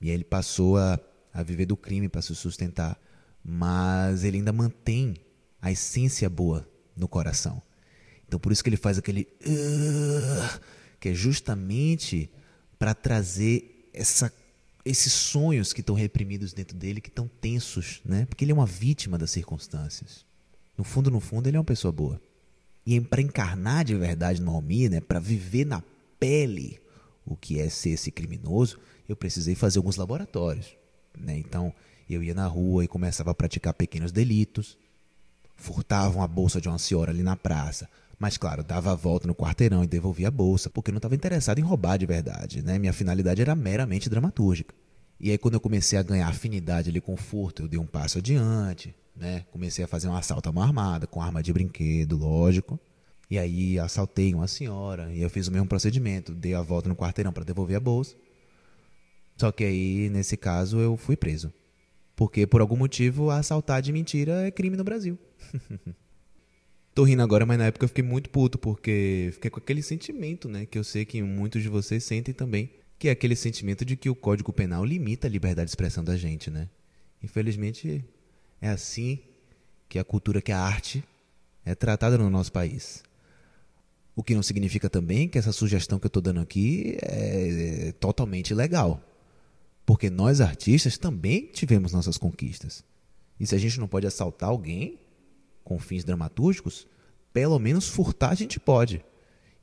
E 0.01 0.09
aí 0.09 0.15
ele 0.15 0.23
passou 0.23 0.77
a, 0.77 0.99
a 1.33 1.43
viver 1.43 1.65
do 1.65 1.77
crime 1.77 2.09
para 2.09 2.21
se 2.21 2.35
sustentar. 2.35 2.99
Mas 3.43 4.23
ele 4.23 4.37
ainda 4.37 4.51
mantém 4.51 5.15
a 5.61 5.71
essência 5.71 6.29
boa 6.29 6.67
no 6.95 7.07
coração. 7.07 7.61
Então 8.27 8.39
por 8.39 8.51
isso 8.51 8.63
que 8.63 8.69
ele 8.69 8.77
faz 8.77 8.97
aquele. 8.97 9.27
Uh, 9.45 10.59
que 10.99 11.09
é 11.09 11.13
justamente 11.13 12.29
para 12.77 12.93
trazer 12.93 13.78
essa, 13.93 14.31
esses 14.85 15.13
sonhos 15.13 15.73
que 15.73 15.81
estão 15.81 15.95
reprimidos 15.95 16.53
dentro 16.53 16.77
dele, 16.77 17.01
que 17.01 17.09
estão 17.09 17.29
tensos, 17.41 18.01
né? 18.03 18.25
Porque 18.25 18.43
ele 18.43 18.51
é 18.51 18.55
uma 18.55 18.65
vítima 18.65 19.17
das 19.17 19.31
circunstâncias. 19.31 20.25
No 20.77 20.83
fundo, 20.83 21.11
no 21.11 21.19
fundo, 21.19 21.47
ele 21.47 21.57
é 21.57 21.59
uma 21.59 21.65
pessoa 21.65 21.91
boa. 21.91 22.21
E 22.85 22.99
para 23.01 23.21
encarnar 23.21 23.85
de 23.85 23.95
verdade 23.95 24.41
no 24.41 24.51
Almir, 24.51 24.89
né? 24.89 25.01
Para 25.01 25.19
viver 25.19 25.65
na 25.65 25.83
pele 26.19 26.79
o 27.25 27.35
que 27.35 27.59
é 27.59 27.69
ser 27.69 27.91
esse 27.91 28.11
criminoso, 28.11 28.79
eu 29.07 29.15
precisei 29.15 29.55
fazer 29.55 29.77
alguns 29.79 29.95
laboratórios. 29.95 30.75
Né? 31.17 31.37
Então, 31.37 31.73
eu 32.09 32.23
ia 32.23 32.33
na 32.33 32.47
rua 32.47 32.83
e 32.83 32.87
começava 32.87 33.31
a 33.31 33.35
praticar 33.35 33.73
pequenos 33.73 34.11
delitos, 34.11 34.77
furtavam 35.55 36.23
a 36.23 36.27
bolsa 36.27 36.59
de 36.59 36.67
uma 36.67 36.79
senhora 36.79 37.11
ali 37.11 37.21
na 37.21 37.35
praça. 37.35 37.87
Mas, 38.19 38.35
claro, 38.37 38.61
dava 38.61 38.91
a 38.91 38.95
volta 38.95 39.25
no 39.25 39.33
quarteirão 39.33 39.81
e 39.81 39.87
devolvia 39.87 40.27
a 40.27 40.31
bolsa, 40.31 40.69
porque 40.69 40.91
eu 40.91 40.93
não 40.93 40.97
estava 40.97 41.15
interessado 41.15 41.57
em 41.57 41.61
roubar 41.61 41.97
de 41.97 42.05
verdade. 42.05 42.61
Né? 42.61 42.77
Minha 42.77 42.91
finalidade 42.91 43.41
era 43.41 43.55
meramente 43.55 44.09
dramatúrgica. 44.09 44.75
E 45.17 45.31
aí, 45.31 45.37
quando 45.37 45.53
eu 45.53 45.59
comecei 45.61 45.97
a 45.97 46.03
ganhar 46.03 46.27
afinidade 46.27 46.89
ali 46.89 46.99
com 46.99 47.13
o 47.13 47.17
furto, 47.17 47.63
eu 47.63 47.67
dei 47.69 47.79
um 47.79 47.85
passo 47.85 48.17
adiante. 48.17 48.93
Né? 49.15 49.45
Comecei 49.51 49.85
a 49.85 49.87
fazer 49.87 50.09
um 50.09 50.15
assalto 50.15 50.49
à 50.49 50.51
mão 50.51 50.63
armada, 50.63 51.07
com 51.07 51.21
arma 51.21 51.41
de 51.41 51.53
brinquedo, 51.53 52.17
lógico. 52.17 52.77
E 53.29 53.39
aí 53.39 53.79
assaltei 53.79 54.33
uma 54.33 54.47
senhora 54.47 55.13
e 55.13 55.21
eu 55.21 55.29
fiz 55.29 55.47
o 55.47 55.51
mesmo 55.51 55.67
procedimento, 55.67 56.33
dei 56.33 56.55
a 56.55 56.61
volta 56.61 56.89
no 56.89 56.95
quarteirão 56.95 57.31
para 57.31 57.45
devolver 57.45 57.77
a 57.77 57.79
bolsa. 57.79 58.15
Só 59.37 59.51
que 59.51 59.63
aí, 59.63 60.09
nesse 60.09 60.35
caso, 60.35 60.79
eu 60.79 60.97
fui 60.97 61.15
preso. 61.15 61.53
Porque 62.15 62.45
por 62.45 62.59
algum 62.59 62.75
motivo 62.75 63.29
assaltar 63.29 63.81
de 63.81 63.93
mentira 63.93 64.47
é 64.47 64.51
crime 64.51 64.75
no 64.75 64.83
Brasil. 64.83 65.17
Tô 66.99 67.05
rindo 67.05 67.23
agora, 67.23 67.45
mas 67.45 67.57
na 67.57 67.67
época 67.67 67.85
eu 67.85 67.87
fiquei 67.87 68.03
muito 68.03 68.29
puto, 68.29 68.57
porque 68.57 69.29
fiquei 69.31 69.49
com 69.49 69.57
aquele 69.57 69.81
sentimento, 69.81 70.49
né? 70.49 70.65
Que 70.65 70.77
eu 70.77 70.83
sei 70.83 71.05
que 71.05 71.21
muitos 71.21 71.63
de 71.63 71.69
vocês 71.69 72.03
sentem 72.03 72.33
também. 72.33 72.69
Que 72.99 73.07
é 73.07 73.11
aquele 73.11 73.37
sentimento 73.37 73.85
de 73.85 73.95
que 73.95 74.09
o 74.09 74.15
Código 74.15 74.51
Penal 74.51 74.83
limita 74.83 75.25
a 75.25 75.29
liberdade 75.29 75.67
de 75.67 75.71
expressão 75.71 76.03
da 76.03 76.17
gente, 76.17 76.51
né? 76.51 76.67
Infelizmente, 77.23 78.03
é 78.61 78.67
assim 78.67 79.17
que 79.87 79.97
a 79.97 80.03
cultura, 80.03 80.41
que 80.41 80.51
a 80.51 80.59
arte 80.59 81.01
é 81.63 81.73
tratada 81.73 82.17
no 82.17 82.29
nosso 82.29 82.51
país. 82.51 83.01
O 84.13 84.21
que 84.21 84.35
não 84.35 84.43
significa 84.43 84.89
também 84.89 85.29
que 85.29 85.37
essa 85.37 85.53
sugestão 85.53 85.99
que 85.99 86.05
eu 86.05 86.09
estou 86.09 86.21
dando 86.21 86.41
aqui 86.41 86.97
é 87.01 87.93
totalmente 87.97 88.53
legal. 88.53 89.01
Porque 89.85 90.09
nós 90.09 90.41
artistas 90.41 90.97
também 90.97 91.45
tivemos 91.45 91.93
nossas 91.93 92.17
conquistas. 92.17 92.83
E 93.39 93.47
se 93.47 93.55
a 93.55 93.57
gente 93.57 93.79
não 93.79 93.87
pode 93.87 94.05
assaltar 94.05 94.49
alguém 94.49 94.99
com 95.69 95.77
fins 95.77 96.03
dramatúrgicos, 96.03 96.87
pelo 97.31 97.59
menos 97.59 97.87
furtar 97.87 98.31
a 98.31 98.35
gente 98.35 98.59
pode. 98.59 99.05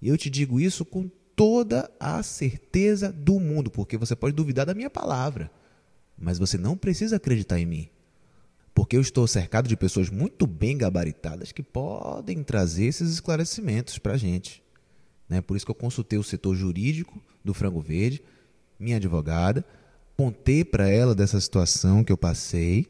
E 0.00 0.08
eu 0.08 0.16
te 0.16 0.30
digo 0.30 0.60
isso 0.60 0.84
com 0.84 1.10
toda 1.34 1.90
a 1.98 2.22
certeza 2.22 3.12
do 3.12 3.40
mundo, 3.40 3.72
porque 3.72 3.96
você 3.96 4.14
pode 4.14 4.32
duvidar 4.32 4.64
da 4.64 4.72
minha 4.72 4.88
palavra, 4.88 5.50
mas 6.16 6.38
você 6.38 6.56
não 6.56 6.76
precisa 6.76 7.16
acreditar 7.16 7.58
em 7.58 7.66
mim. 7.66 7.88
Porque 8.72 8.96
eu 8.96 9.00
estou 9.00 9.26
cercado 9.26 9.68
de 9.68 9.76
pessoas 9.76 10.08
muito 10.08 10.46
bem 10.46 10.78
gabaritadas 10.78 11.50
que 11.50 11.62
podem 11.62 12.44
trazer 12.44 12.84
esses 12.84 13.10
esclarecimentos 13.10 13.98
para 13.98 14.12
a 14.12 14.16
gente. 14.16 14.62
Né? 15.28 15.40
Por 15.40 15.56
isso 15.56 15.66
que 15.66 15.72
eu 15.72 15.74
consultei 15.74 16.20
o 16.20 16.22
setor 16.22 16.54
jurídico 16.54 17.20
do 17.44 17.52
Frango 17.52 17.80
Verde, 17.80 18.22
minha 18.78 18.98
advogada, 18.98 19.64
contei 20.16 20.64
para 20.64 20.88
ela 20.88 21.16
dessa 21.16 21.40
situação 21.40 22.04
que 22.04 22.12
eu 22.12 22.16
passei, 22.16 22.86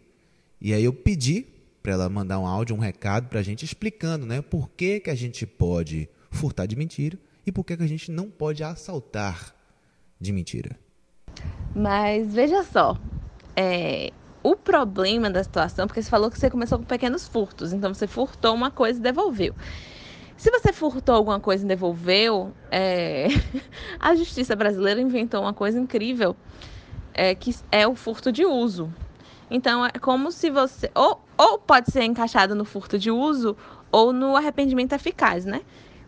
e 0.61 0.75
aí 0.75 0.85
eu 0.85 0.93
pedi 0.93 1.56
para 1.87 1.93
ela 1.93 2.09
mandar 2.09 2.41
um 2.41 2.47
áudio, 2.49 2.75
um 2.75 2.81
recado 2.81 3.29
para 3.29 3.39
a 3.39 3.43
gente 3.45 3.65
explicando 3.65 4.27
né, 4.27 4.43
por 4.43 4.69
que, 4.71 4.99
que 4.99 5.09
a 5.09 5.15
gente 5.15 5.47
pode 5.47 6.11
furtar 6.33 6.67
de 6.67 6.75
mentira 6.75 7.17
e 7.47 7.53
por 7.53 7.63
que, 7.63 7.77
que 7.77 7.83
a 7.85 7.87
gente 7.87 8.11
não 8.11 8.29
pode 8.29 8.65
assaltar 8.65 9.55
de 10.21 10.33
mentira. 10.33 10.77
Mas 11.73 12.35
veja 12.35 12.65
só, 12.65 12.99
é, 13.55 14.11
o 14.43 14.57
problema 14.57 15.31
da 15.31 15.45
situação, 15.45 15.87
porque 15.87 16.03
você 16.03 16.11
falou 16.11 16.29
que 16.29 16.37
você 16.37 16.51
começou 16.51 16.77
com 16.77 16.85
pequenos 16.85 17.29
furtos, 17.29 17.73
então 17.73 17.95
você 17.95 18.09
furtou 18.09 18.53
uma 18.53 18.73
coisa 18.73 18.99
e 18.99 19.03
devolveu. 19.03 19.55
Se 20.37 20.51
você 20.51 20.73
furtou 20.73 21.15
alguma 21.15 21.39
coisa 21.39 21.65
e 21.65 21.69
devolveu, 21.69 22.53
é... 22.69 23.29
a 24.01 24.13
justiça 24.17 24.57
brasileira 24.57 25.01
inventou 25.01 25.41
uma 25.41 25.55
coisa 25.55 25.79
incrível, 25.79 26.35
é, 27.15 27.33
que 27.33 27.55
é 27.71 27.87
o 27.87 27.95
furto 27.95 28.33
de 28.33 28.45
uso. 28.45 28.93
Então 29.49 29.87
é 29.87 29.93
como 29.93 30.33
se 30.33 30.51
você. 30.51 30.91
Ou, 30.93 31.25
ou 31.37 31.59
pode 31.59 31.91
ser 31.91 32.05
encaixado 32.05 32.55
no 32.55 32.65
furto 32.65 32.99
de 32.99 33.11
uso 33.11 33.57
ou 33.91 34.13
no 34.13 34.37
arrependimento 34.37 34.93
eficaz, 34.93 35.45
né? 35.45 35.63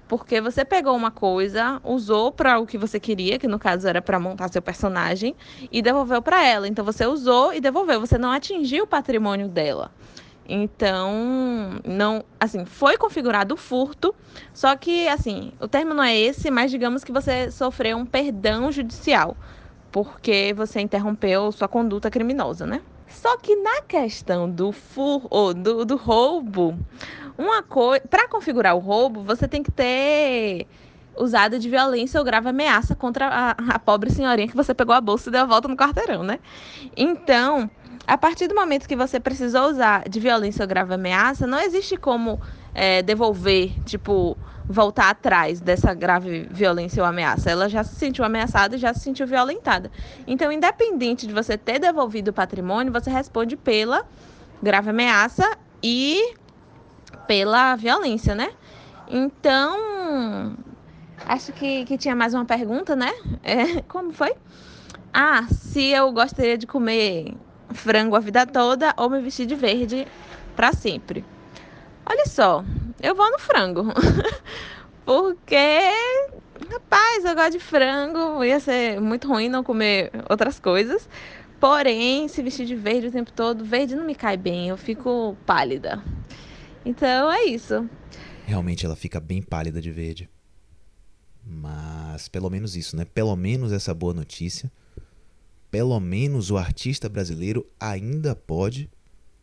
Porque 0.08 0.40
você 0.40 0.64
pegou 0.64 0.96
uma 0.96 1.10
coisa, 1.10 1.80
usou 1.84 2.32
para 2.32 2.58
o 2.58 2.66
que 2.66 2.78
você 2.78 2.98
queria, 2.98 3.38
que 3.38 3.46
no 3.46 3.58
caso 3.58 3.86
era 3.86 4.00
para 4.00 4.18
montar 4.18 4.48
seu 4.48 4.62
personagem, 4.62 5.36
e 5.70 5.82
devolveu 5.82 6.22
para 6.22 6.42
ela. 6.42 6.66
Então 6.66 6.82
você 6.82 7.06
usou 7.06 7.52
e 7.52 7.60
devolveu, 7.60 8.00
você 8.00 8.16
não 8.16 8.30
atingiu 8.30 8.84
o 8.84 8.86
patrimônio 8.86 9.48
dela. 9.48 9.90
Então, 10.48 11.12
não, 11.84 12.24
assim, 12.40 12.64
foi 12.64 12.96
configurado 12.96 13.52
o 13.52 13.56
furto, 13.58 14.14
só 14.54 14.74
que 14.76 15.06
assim, 15.06 15.52
o 15.60 15.68
termo 15.68 15.92
não 15.92 16.02
é 16.02 16.16
esse, 16.16 16.50
mas 16.50 16.70
digamos 16.70 17.04
que 17.04 17.12
você 17.12 17.50
sofreu 17.50 17.98
um 17.98 18.06
perdão 18.06 18.72
judicial, 18.72 19.36
porque 19.92 20.54
você 20.56 20.80
interrompeu 20.80 21.52
sua 21.52 21.68
conduta 21.68 22.10
criminosa, 22.10 22.66
né? 22.66 22.80
Só 23.08 23.36
que 23.38 23.56
na 23.56 23.82
questão 23.82 24.50
do 24.50 24.72
fur 24.72 25.26
ou 25.30 25.54
do, 25.54 25.84
do 25.84 25.96
roubo, 25.96 26.78
uma 27.36 27.62
coisa, 27.62 28.04
para 28.08 28.28
configurar 28.28 28.74
o 28.76 28.78
roubo, 28.78 29.22
você 29.22 29.48
tem 29.48 29.62
que 29.62 29.70
ter 29.70 30.66
usado 31.16 31.58
de 31.58 31.68
violência 31.68 32.18
ou 32.18 32.24
grave 32.24 32.48
ameaça 32.48 32.94
contra 32.94 33.26
a, 33.26 33.50
a, 33.50 33.78
pobre 33.78 34.10
senhorinha 34.10 34.48
que 34.48 34.56
você 34.56 34.72
pegou 34.72 34.94
a 34.94 35.00
bolsa 35.00 35.28
e 35.28 35.32
deu 35.32 35.42
a 35.42 35.44
volta 35.44 35.68
no 35.68 35.76
quarteirão, 35.76 36.22
né? 36.22 36.38
Então, 36.96 37.68
a 38.06 38.16
partir 38.16 38.46
do 38.46 38.54
momento 38.54 38.88
que 38.88 38.96
você 38.96 39.18
precisou 39.18 39.70
usar 39.70 40.08
de 40.08 40.20
violência 40.20 40.62
ou 40.62 40.68
grave 40.68 40.94
ameaça, 40.94 41.46
não 41.46 41.60
existe 41.60 41.96
como 41.96 42.40
é, 42.74 43.02
devolver, 43.02 43.72
tipo, 43.84 44.36
voltar 44.68 45.08
atrás 45.08 45.60
dessa 45.60 45.94
grave 45.94 46.46
violência 46.50 47.02
ou 47.02 47.08
ameaça. 47.08 47.50
Ela 47.50 47.68
já 47.68 47.82
se 47.82 47.94
sentiu 47.96 48.24
ameaçada 48.24 48.76
e 48.76 48.78
já 48.78 48.92
se 48.92 49.00
sentiu 49.00 49.26
violentada. 49.26 49.90
Então, 50.26 50.52
independente 50.52 51.26
de 51.26 51.32
você 51.32 51.56
ter 51.56 51.78
devolvido 51.78 52.30
o 52.30 52.34
patrimônio, 52.34 52.92
você 52.92 53.10
responde 53.10 53.56
pela 53.56 54.04
grave 54.62 54.90
ameaça 54.90 55.48
e 55.82 56.34
pela 57.26 57.74
violência, 57.76 58.34
né? 58.34 58.50
Então, 59.08 60.54
acho 61.24 61.52
que, 61.52 61.84
que 61.86 61.96
tinha 61.96 62.14
mais 62.14 62.34
uma 62.34 62.44
pergunta, 62.44 62.94
né? 62.94 63.12
É, 63.42 63.80
como 63.88 64.12
foi? 64.12 64.34
Ah, 65.12 65.46
se 65.50 65.90
eu 65.90 66.12
gostaria 66.12 66.58
de 66.58 66.66
comer 66.66 67.34
frango 67.72 68.16
a 68.16 68.20
vida 68.20 68.46
toda 68.46 68.92
ou 68.96 69.08
me 69.08 69.20
vestir 69.20 69.46
de 69.46 69.54
verde 69.54 70.06
para 70.54 70.72
sempre. 70.72 71.24
Olha 72.10 72.24
só, 72.24 72.64
eu 73.02 73.14
vou 73.14 73.30
no 73.30 73.38
frango. 73.38 73.84
Porque, 75.04 75.90
rapaz, 76.70 77.22
eu 77.22 77.34
gosto 77.34 77.52
de 77.52 77.58
frango. 77.58 78.42
Ia 78.42 78.58
ser 78.60 78.98
muito 78.98 79.28
ruim 79.28 79.50
não 79.50 79.62
comer 79.62 80.10
outras 80.30 80.58
coisas. 80.58 81.06
Porém, 81.60 82.26
se 82.26 82.42
vestir 82.42 82.64
de 82.64 82.74
verde 82.74 83.08
o 83.08 83.12
tempo 83.12 83.30
todo, 83.30 83.62
verde 83.62 83.94
não 83.94 84.06
me 84.06 84.14
cai 84.14 84.38
bem. 84.38 84.68
Eu 84.68 84.78
fico 84.78 85.36
pálida. 85.44 86.02
Então 86.82 87.30
é 87.30 87.44
isso. 87.44 87.86
Realmente 88.46 88.86
ela 88.86 88.96
fica 88.96 89.20
bem 89.20 89.42
pálida 89.42 89.78
de 89.78 89.90
verde. 89.90 90.30
Mas 91.44 92.26
pelo 92.26 92.48
menos 92.48 92.74
isso, 92.74 92.96
né? 92.96 93.04
Pelo 93.04 93.36
menos 93.36 93.70
essa 93.70 93.92
boa 93.92 94.14
notícia. 94.14 94.72
Pelo 95.70 96.00
menos 96.00 96.50
o 96.50 96.56
artista 96.56 97.06
brasileiro 97.06 97.66
ainda 97.78 98.34
pode 98.34 98.90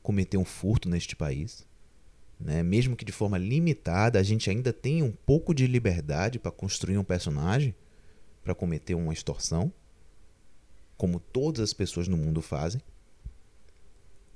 cometer 0.01 0.37
um 0.37 0.45
furto 0.45 0.89
neste 0.89 1.15
país. 1.15 1.63
Né? 2.39 2.61
Mesmo 2.63 2.95
que 2.95 3.05
de 3.05 3.11
forma 3.11 3.37
limitada, 3.37 4.19
a 4.19 4.23
gente 4.23 4.49
ainda 4.49 4.73
tem 4.73 5.01
um 5.01 5.11
pouco 5.11 5.53
de 5.53 5.67
liberdade 5.67 6.39
para 6.39 6.51
construir 6.51 6.97
um 6.97 7.03
personagem, 7.03 7.73
para 8.43 8.53
cometer 8.53 8.95
uma 8.95 9.13
extorsão, 9.13 9.71
como 10.97 11.19
todas 11.19 11.61
as 11.61 11.73
pessoas 11.73 12.07
no 12.07 12.17
mundo 12.17 12.41
fazem. 12.41 12.81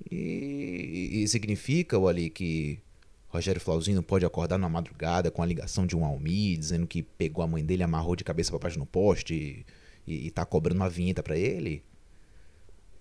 E, 0.09 1.21
e 1.21 1.27
significa, 1.27 1.97
ali 1.97 2.29
que 2.29 2.81
Rogério 3.27 3.61
Flauzino 3.61 4.01
pode 4.01 4.25
acordar 4.25 4.57
na 4.57 4.69
madrugada 4.69 5.29
com 5.29 5.43
a 5.43 5.45
ligação 5.45 5.85
de 5.85 5.95
um 5.95 6.03
Almi 6.03 6.57
dizendo 6.57 6.87
que 6.87 7.03
pegou 7.03 7.43
a 7.43 7.47
mãe 7.47 7.63
dele, 7.63 7.83
amarrou 7.83 8.15
de 8.15 8.23
cabeça 8.23 8.49
para 8.51 8.59
baixo 8.59 8.79
no 8.79 8.85
poste 8.85 9.65
e, 10.07 10.11
e, 10.11 10.27
e 10.27 10.31
tá 10.31 10.45
cobrando 10.45 10.81
uma 10.81 10.89
vinheta 10.89 11.21
para 11.21 11.37
ele? 11.37 11.83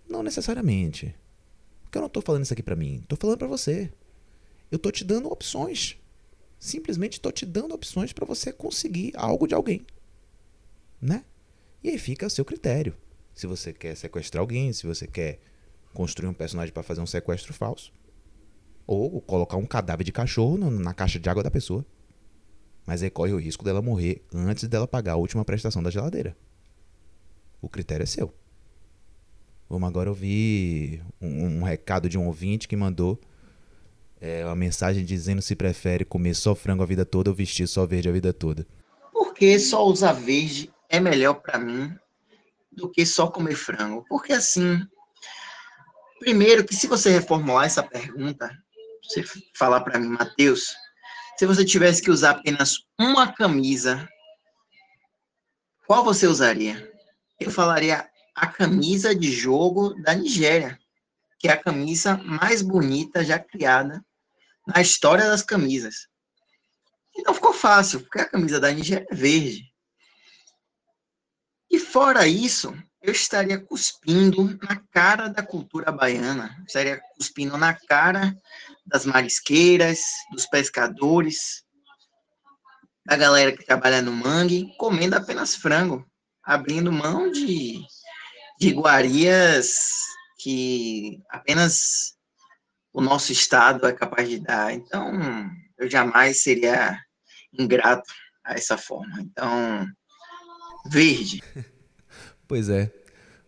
Não 0.09 0.23
necessariamente. 0.23 1.15
Porque 1.83 1.97
eu 1.97 2.03
não 2.03 2.09
tô 2.09 2.21
falando 2.21 2.45
isso 2.45 2.53
aqui 2.53 2.63
para 2.63 2.77
mim, 2.77 3.03
tô 3.09 3.17
falando 3.17 3.39
para 3.39 3.49
você. 3.49 3.91
Eu 4.71 4.79
tô 4.79 4.91
te 4.91 5.05
dando 5.05 5.31
opções. 5.31 5.97
Simplesmente 6.59 7.21
tô 7.21 7.31
te 7.31 7.47
dando 7.47 7.75
opções 7.75 8.13
para 8.13 8.27
você 8.27 8.53
conseguir 8.53 9.13
algo 9.17 9.47
de 9.47 9.55
alguém. 9.55 9.87
Né? 11.01 11.25
E 11.83 11.91
aí 11.91 11.99
fica 11.99 12.27
a 12.27 12.31
seu 12.31 12.45
critério. 12.45 12.97
Se 13.35 13.47
você 13.47 13.73
quer 13.73 13.97
sequestrar 13.97 14.41
alguém, 14.41 14.73
se 14.73 14.87
você 14.87 15.07
quer 15.07 15.39
construir 15.95 16.29
um 16.29 16.35
personagem 16.35 16.73
para 16.73 16.83
fazer 16.83 17.01
um 17.01 17.07
sequestro 17.07 17.55
falso, 17.55 17.93
ou 18.87 19.21
colocar 19.21 19.57
um 19.57 19.67
cadáver 19.67 20.05
de 20.05 20.11
cachorro 20.11 20.57
na 20.57 20.95
caixa 20.95 21.21
de 21.21 21.29
água 21.29 21.43
da 21.43 21.51
pessoa. 21.51 21.85
Mas 22.87 23.03
aí 23.03 23.11
corre 23.11 23.33
o 23.33 23.39
risco 23.39 23.65
dela 23.65 23.83
morrer 23.83 24.25
antes 24.33 24.67
dela 24.67 24.89
pagar 24.89 25.13
a 25.13 25.17
última 25.17 25.45
prestação 25.45 25.83
da 25.83 25.91
geladeira. 25.91 26.35
O 27.61 27.69
critério 27.69 28.05
é 28.05 28.07
seu. 28.07 28.33
Vamos 29.69 29.87
agora 29.87 30.09
ouvir 30.09 31.05
um, 31.21 31.59
um 31.59 31.63
recado 31.63 32.09
de 32.09 32.17
um 32.17 32.27
ouvinte 32.27 32.67
que 32.67 32.75
mandou 32.75 33.21
é, 34.21 34.45
uma 34.45 34.57
mensagem 34.57 35.05
dizendo 35.05 35.41
se 35.41 35.55
prefere 35.55 36.05
comer 36.05 36.35
só 36.35 36.55
frango 36.55 36.83
a 36.83 36.87
vida 36.87 37.05
toda 37.05 37.31
ou 37.31 37.37
vestir 37.37 37.67
só 37.67 37.87
verde 37.87 38.09
a 38.09 38.13
vida 38.13 38.33
toda. 38.33 38.67
Por 39.13 39.35
que 39.35 39.59
só 39.59 39.85
usar 39.87 40.13
verde 40.13 40.73
é 40.89 40.99
melhor 40.99 41.35
para 41.35 41.59
mim 41.59 41.95
do 42.71 42.91
que 42.91 43.07
só 43.07 43.29
comer 43.29 43.55
frango? 43.55 44.05
Porque 44.09 44.33
assim, 44.33 44.81
primeiro 46.19 46.65
que 46.65 46.75
se 46.75 46.87
você 46.87 47.11
reformular 47.11 47.67
essa 47.67 47.83
pergunta, 47.83 48.51
você 49.03 49.25
falar 49.57 49.81
para 49.81 49.99
mim, 49.99 50.09
Matheus, 50.09 50.75
se 51.39 51.47
você 51.47 51.65
tivesse 51.65 52.03
que 52.03 52.11
usar 52.11 52.31
apenas 52.31 52.79
uma 52.99 53.33
camisa, 53.33 54.09
qual 55.87 56.05
você 56.05 56.27
usaria? 56.27 56.93
Eu 57.39 57.51
falaria 57.51 58.09
a 58.35 58.47
camisa 58.47 59.15
de 59.15 59.31
jogo 59.31 59.95
da 60.03 60.15
Nigéria, 60.15 60.79
que 61.39 61.49
é 61.49 61.53
a 61.53 61.57
camisa 61.57 62.17
mais 62.17 62.63
bonita 62.63 63.25
já 63.25 63.39
criada 63.39 64.05
na 64.69 64.83
história 64.83 65.25
das 65.27 65.43
camisas. 65.43 66.09
Então 67.17 67.33
ficou 67.33 67.55
fácil, 67.55 68.01
porque 68.01 68.21
a 68.21 68.29
camisa 68.29 68.61
da 68.61 68.71
Nigéria 68.71 69.07
é 69.11 69.15
verde. 69.15 69.65
E 71.71 71.79
fora 71.79 72.27
isso, 72.27 72.77
eu 73.03 73.13
estaria 73.13 73.59
cuspindo 73.59 74.59
na 74.63 74.77
cara 74.93 75.29
da 75.29 75.43
cultura 75.43 75.91
baiana, 75.91 76.63
estaria 76.67 77.01
cuspindo 77.17 77.57
na 77.57 77.75
cara 77.75 78.37
das 78.87 79.07
marisqueiras, 79.07 80.01
dos 80.33 80.47
pescadores, 80.47 81.65
da 83.07 83.17
galera 83.17 83.57
que 83.57 83.65
trabalha 83.65 84.03
no 84.03 84.13
mangue, 84.13 84.71
comendo 84.77 85.17
apenas 85.17 85.55
frango, 85.55 86.07
abrindo 86.43 86.93
mão 86.93 87.33
de, 87.33 87.81
de 88.61 88.69
iguarias 88.69 89.79
que 90.39 91.21
apenas 91.31 92.18
o 92.99 93.01
nosso 93.01 93.31
estado 93.31 93.87
é 93.87 93.93
capaz 93.93 94.29
de 94.29 94.41
dar. 94.41 94.75
Então, 94.75 95.13
eu 95.79 95.89
jamais 95.89 96.43
seria 96.43 96.99
ingrato 97.57 98.13
a 98.43 98.55
essa 98.55 98.77
forma. 98.77 99.21
Então, 99.21 99.87
verde. 100.91 101.41
Pois 102.49 102.71
é. 102.71 102.91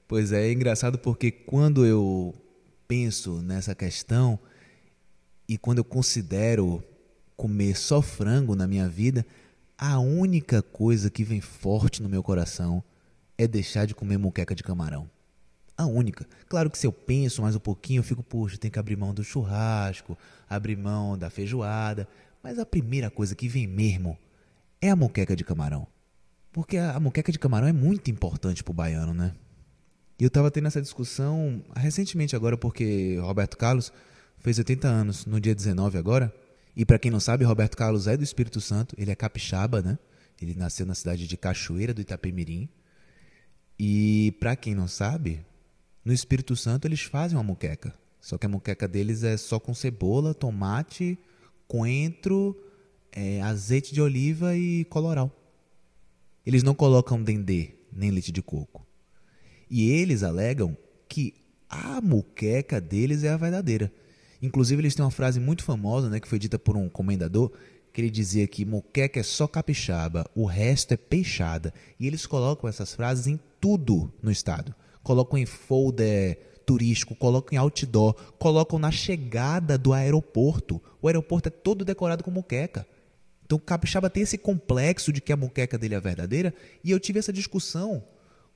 Pois 0.06 0.30
é, 0.30 0.48
é 0.48 0.52
engraçado 0.52 0.98
porque 0.98 1.30
quando 1.30 1.86
eu 1.86 2.34
penso 2.86 3.40
nessa 3.40 3.74
questão 3.74 4.38
e 5.48 5.56
quando 5.56 5.78
eu 5.78 5.84
considero 5.84 6.84
comer 7.34 7.78
só 7.78 8.02
frango 8.02 8.54
na 8.54 8.66
minha 8.66 8.86
vida, 8.86 9.24
a 9.78 9.98
única 9.98 10.60
coisa 10.60 11.08
que 11.10 11.24
vem 11.24 11.40
forte 11.40 12.02
no 12.02 12.10
meu 12.10 12.22
coração 12.22 12.84
é 13.38 13.48
deixar 13.48 13.86
de 13.86 13.94
comer 13.94 14.18
moqueca 14.18 14.54
de 14.54 14.62
camarão. 14.62 15.08
A 15.80 15.86
única. 15.86 16.26
Claro 16.46 16.68
que 16.68 16.76
se 16.76 16.86
eu 16.86 16.92
penso 16.92 17.40
mais 17.40 17.56
um 17.56 17.58
pouquinho, 17.58 18.00
eu 18.00 18.04
fico, 18.04 18.22
poxa, 18.22 18.58
tem 18.58 18.70
que 18.70 18.78
abrir 18.78 18.96
mão 18.96 19.14
do 19.14 19.24
churrasco, 19.24 20.14
abrir 20.46 20.76
mão 20.76 21.16
da 21.16 21.30
feijoada. 21.30 22.06
Mas 22.42 22.58
a 22.58 22.66
primeira 22.66 23.08
coisa 23.08 23.34
que 23.34 23.48
vem 23.48 23.66
mesmo 23.66 24.18
é 24.78 24.90
a 24.90 24.96
moqueca 24.96 25.34
de 25.34 25.42
camarão. 25.42 25.86
Porque 26.52 26.76
a, 26.76 26.96
a 26.96 27.00
moqueca 27.00 27.32
de 27.32 27.38
camarão 27.38 27.66
é 27.66 27.72
muito 27.72 28.10
importante 28.10 28.62
pro 28.62 28.74
baiano, 28.74 29.14
né? 29.14 29.34
E 30.18 30.22
eu 30.24 30.28
estava 30.28 30.50
tendo 30.50 30.66
essa 30.66 30.82
discussão 30.82 31.64
recentemente 31.74 32.36
agora, 32.36 32.58
porque 32.58 33.16
Roberto 33.16 33.56
Carlos 33.56 33.90
fez 34.36 34.58
80 34.58 34.86
anos 34.86 35.24
no 35.24 35.40
dia 35.40 35.54
19 35.54 35.96
agora. 35.96 36.30
E 36.76 36.84
para 36.84 36.98
quem 36.98 37.10
não 37.10 37.20
sabe, 37.20 37.42
Roberto 37.46 37.74
Carlos 37.74 38.06
é 38.06 38.18
do 38.18 38.22
Espírito 38.22 38.60
Santo, 38.60 38.94
ele 38.98 39.10
é 39.10 39.14
capixaba, 39.14 39.80
né? 39.80 39.98
Ele 40.42 40.54
nasceu 40.54 40.84
na 40.84 40.94
cidade 40.94 41.26
de 41.26 41.38
Cachoeira 41.38 41.94
do 41.94 42.02
Itapemirim. 42.02 42.68
E 43.78 44.36
para 44.38 44.54
quem 44.54 44.74
não 44.74 44.86
sabe, 44.86 45.42
no 46.04 46.12
Espírito 46.12 46.56
Santo 46.56 46.86
eles 46.86 47.02
fazem 47.02 47.36
uma 47.36 47.44
moqueca. 47.44 47.94
Só 48.20 48.36
que 48.36 48.46
a 48.46 48.48
moqueca 48.48 48.86
deles 48.86 49.22
é 49.22 49.36
só 49.36 49.58
com 49.58 49.74
cebola, 49.74 50.34
tomate, 50.34 51.18
coentro, 51.66 52.56
é, 53.12 53.40
azeite 53.40 53.94
de 53.94 54.00
oliva 54.00 54.56
e 54.56 54.84
coloral. 54.84 55.30
Eles 56.44 56.62
não 56.62 56.74
colocam 56.74 57.22
dendê 57.22 57.74
nem 57.92 58.10
leite 58.10 58.32
de 58.32 58.42
coco. 58.42 58.86
E 59.68 59.90
eles 59.90 60.22
alegam 60.22 60.76
que 61.08 61.34
a 61.68 62.00
muqueca 62.00 62.80
deles 62.80 63.24
é 63.24 63.30
a 63.30 63.36
verdadeira. 63.36 63.92
Inclusive, 64.42 64.80
eles 64.80 64.94
têm 64.94 65.04
uma 65.04 65.10
frase 65.10 65.38
muito 65.38 65.62
famosa, 65.62 66.08
né, 66.08 66.18
que 66.18 66.28
foi 66.28 66.38
dita 66.38 66.58
por 66.58 66.76
um 66.76 66.88
comendador, 66.88 67.52
que 67.92 68.00
ele 68.00 68.10
dizia 68.10 68.46
que 68.46 68.64
moqueca 68.64 69.20
é 69.20 69.22
só 69.22 69.46
capixaba, 69.46 70.28
o 70.34 70.44
resto 70.44 70.94
é 70.94 70.96
peixada. 70.96 71.74
E 71.98 72.06
eles 72.06 72.26
colocam 72.26 72.68
essas 72.68 72.94
frases 72.94 73.26
em 73.26 73.38
tudo 73.60 74.12
no 74.22 74.30
estado. 74.30 74.74
Colocam 75.02 75.38
em 75.38 75.46
folder 75.46 76.38
turístico, 76.64 77.16
colocam 77.16 77.56
em 77.56 77.58
outdoor, 77.58 78.14
colocam 78.38 78.78
na 78.78 78.90
chegada 78.90 79.76
do 79.76 79.92
aeroporto. 79.92 80.80
O 81.02 81.08
aeroporto 81.08 81.48
é 81.48 81.50
todo 81.50 81.84
decorado 81.84 82.22
com 82.22 82.30
moqueca. 82.30 82.86
Então 83.44 83.58
o 83.58 83.60
capixaba 83.60 84.08
tem 84.08 84.22
esse 84.22 84.38
complexo 84.38 85.12
de 85.12 85.20
que 85.20 85.32
a 85.32 85.36
moqueca 85.36 85.76
dele 85.76 85.96
é 85.96 86.00
verdadeira. 86.00 86.54
E 86.84 86.90
eu 86.90 87.00
tive 87.00 87.18
essa 87.18 87.32
discussão 87.32 88.04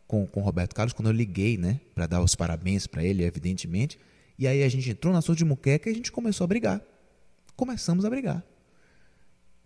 com, 0.07 0.27
com 0.27 0.41
o 0.41 0.45
Roberto 0.45 0.75
Carlos 0.75 0.93
quando 0.93 1.09
eu 1.09 1.13
liguei, 1.13 1.59
né, 1.59 1.81
para 1.95 2.07
dar 2.07 2.23
os 2.23 2.37
parabéns 2.37 2.87
para 2.87 3.03
ele, 3.03 3.25
evidentemente. 3.25 3.99
E 4.39 4.47
aí 4.47 4.63
a 4.63 4.69
gente 4.69 4.89
entrou 4.89 5.13
na 5.13 5.21
sua 5.21 5.35
de 5.35 5.45
muqueca 5.45 5.89
e 5.89 5.93
a 5.93 5.95
gente 5.95 6.13
começou 6.13 6.45
a 6.45 6.47
brigar. 6.47 6.81
Começamos 7.57 8.05
a 8.05 8.11
brigar. 8.11 8.45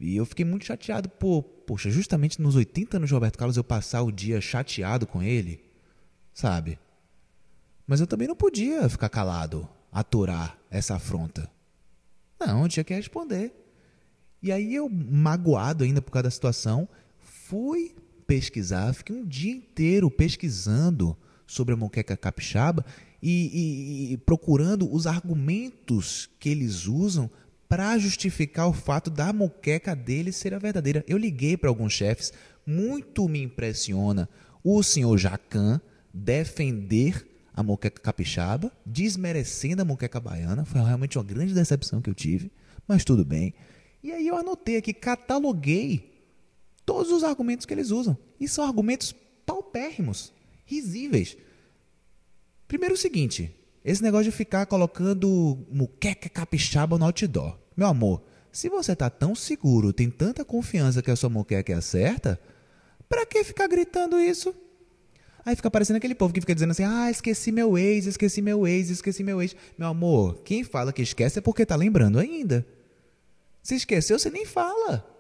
E 0.01 0.17
eu 0.17 0.25
fiquei 0.25 0.45
muito 0.45 0.64
chateado 0.64 1.09
por, 1.09 1.43
poxa, 1.43 1.91
justamente 1.91 2.41
nos 2.41 2.55
80 2.55 2.97
anos 2.97 3.09
de 3.09 3.14
Roberto 3.14 3.37
Carlos 3.37 3.57
eu 3.57 3.64
passar 3.64 4.03
o 4.03 4.12
dia 4.12 4.41
chateado 4.41 5.07
com 5.07 5.23
ele, 5.23 5.61
sabe? 6.38 6.79
Mas 7.85 7.98
eu 8.01 8.07
também 8.07 8.29
não 8.29 8.37
podia 8.37 8.88
ficar 8.88 9.09
calado, 9.09 9.68
aturar 9.90 10.57
essa 10.70 10.94
afronta. 10.94 11.51
Não, 12.38 12.62
eu 12.62 12.68
tinha 12.68 12.85
que 12.85 12.94
responder. 12.94 13.53
E 14.40 14.53
aí 14.53 14.72
eu, 14.72 14.88
magoado 14.88 15.83
ainda 15.83 16.01
por 16.01 16.12
causa 16.12 16.24
da 16.24 16.31
situação, 16.31 16.88
fui 17.18 17.96
pesquisar, 18.24 18.94
fiquei 18.94 19.16
um 19.16 19.27
dia 19.27 19.53
inteiro 19.53 20.09
pesquisando 20.09 21.16
sobre 21.44 21.74
a 21.74 21.77
moqueca 21.77 22.16
capixaba 22.16 22.87
e, 23.20 24.11
e, 24.11 24.12
e 24.12 24.16
procurando 24.18 24.88
os 24.94 25.09
argumentos 25.09 26.31
que 26.38 26.51
eles 26.51 26.87
usam 26.87 27.29
para 27.68 27.98
justificar 27.98 28.68
o 28.68 28.72
fato 28.72 29.11
da 29.11 29.33
moqueca 29.33 29.96
deles 29.96 30.37
ser 30.37 30.55
a 30.55 30.59
verdadeira. 30.61 31.05
Eu 31.09 31.18
liguei 31.18 31.57
para 31.57 31.68
alguns 31.68 31.94
chefes, 31.94 32.33
muito 32.64 33.29
me 33.29 33.42
impressiona 33.42 34.29
o 34.62 34.81
senhor 34.85 35.18
Jacan 35.18 35.81
defender 36.18 37.26
a 37.54 37.62
moqueca 37.62 38.00
capixaba, 38.00 38.72
desmerecendo 38.85 39.83
a 39.83 39.85
moqueca 39.85 40.20
baiana. 40.20 40.64
Foi 40.64 40.81
realmente 40.81 41.18
uma 41.18 41.24
grande 41.24 41.54
decepção 41.54 42.00
que 42.00 42.11
eu 42.11 42.14
tive, 42.14 42.52
mas 42.87 43.04
tudo 43.04 43.24
bem. 43.24 43.54
E 44.02 44.12
aí 44.12 44.28
eu 44.28 44.37
anotei 44.37 44.76
aqui, 44.76 44.92
cataloguei 44.92 46.22
todos 46.87 47.11
os 47.11 47.24
argumentos 47.24 47.66
que 47.66 47.74
eles 47.74 47.90
usam. 47.90 48.16
E 48.38 48.48
são 48.48 48.64
argumentos 48.64 49.14
paupérrimos, 49.44 50.33
risíveis. 50.64 51.37
Primeiro 52.66 52.94
o 52.94 52.98
seguinte, 52.98 53.54
esse 53.85 54.02
negócio 54.02 54.31
de 54.31 54.37
ficar 54.37 54.66
colocando 54.66 55.66
muqueca 55.70 56.28
capixaba 56.28 56.98
no 56.98 57.07
outdoor. 57.07 57.59
Meu 57.76 57.87
amor, 57.87 58.22
se 58.52 58.68
você 58.68 58.94
tá 58.94 59.11
tão 59.11 59.35
seguro, 59.35 59.92
tem 59.92 60.11
tanta 60.11 60.44
confiança 60.44 61.02
que 61.02 61.11
a 61.11 61.16
sua 61.16 61.31
muqueca 61.31 61.72
é 61.72 61.81
certa, 61.81 62.40
pra 63.09 63.26
que 63.26 63.42
ficar 63.42 63.66
gritando 63.66 64.20
isso? 64.20 64.54
Aí 65.49 65.57
fica 65.57 65.71
parecendo 65.71 65.97
aquele 65.97 66.15
povo 66.15 66.35
que 66.35 66.43
fica 66.43 66.55
dizendo 66.55 66.73
assim: 66.73 66.85
ah, 66.85 67.11
esqueci 67.11 67.51
meu 67.51 67.79
ex, 67.79 68.05
esqueci 68.05 68.43
meu 68.43 68.67
ex, 68.67 68.91
esqueci 68.91 69.25
meu 69.25 69.41
ex. 69.41 69.57
Meu 69.79 69.89
amor, 69.89 70.43
quem 70.45 70.63
fala 70.63 70.93
que 70.93 71.01
esquece 71.01 71.39
é 71.39 71.41
porque 71.41 71.65
tá 71.65 71.75
lembrando 71.75 72.19
ainda. 72.19 72.67
Se 73.63 73.75
esqueceu, 73.75 74.19
você 74.19 74.29
nem 74.29 74.45
fala. 74.45 75.11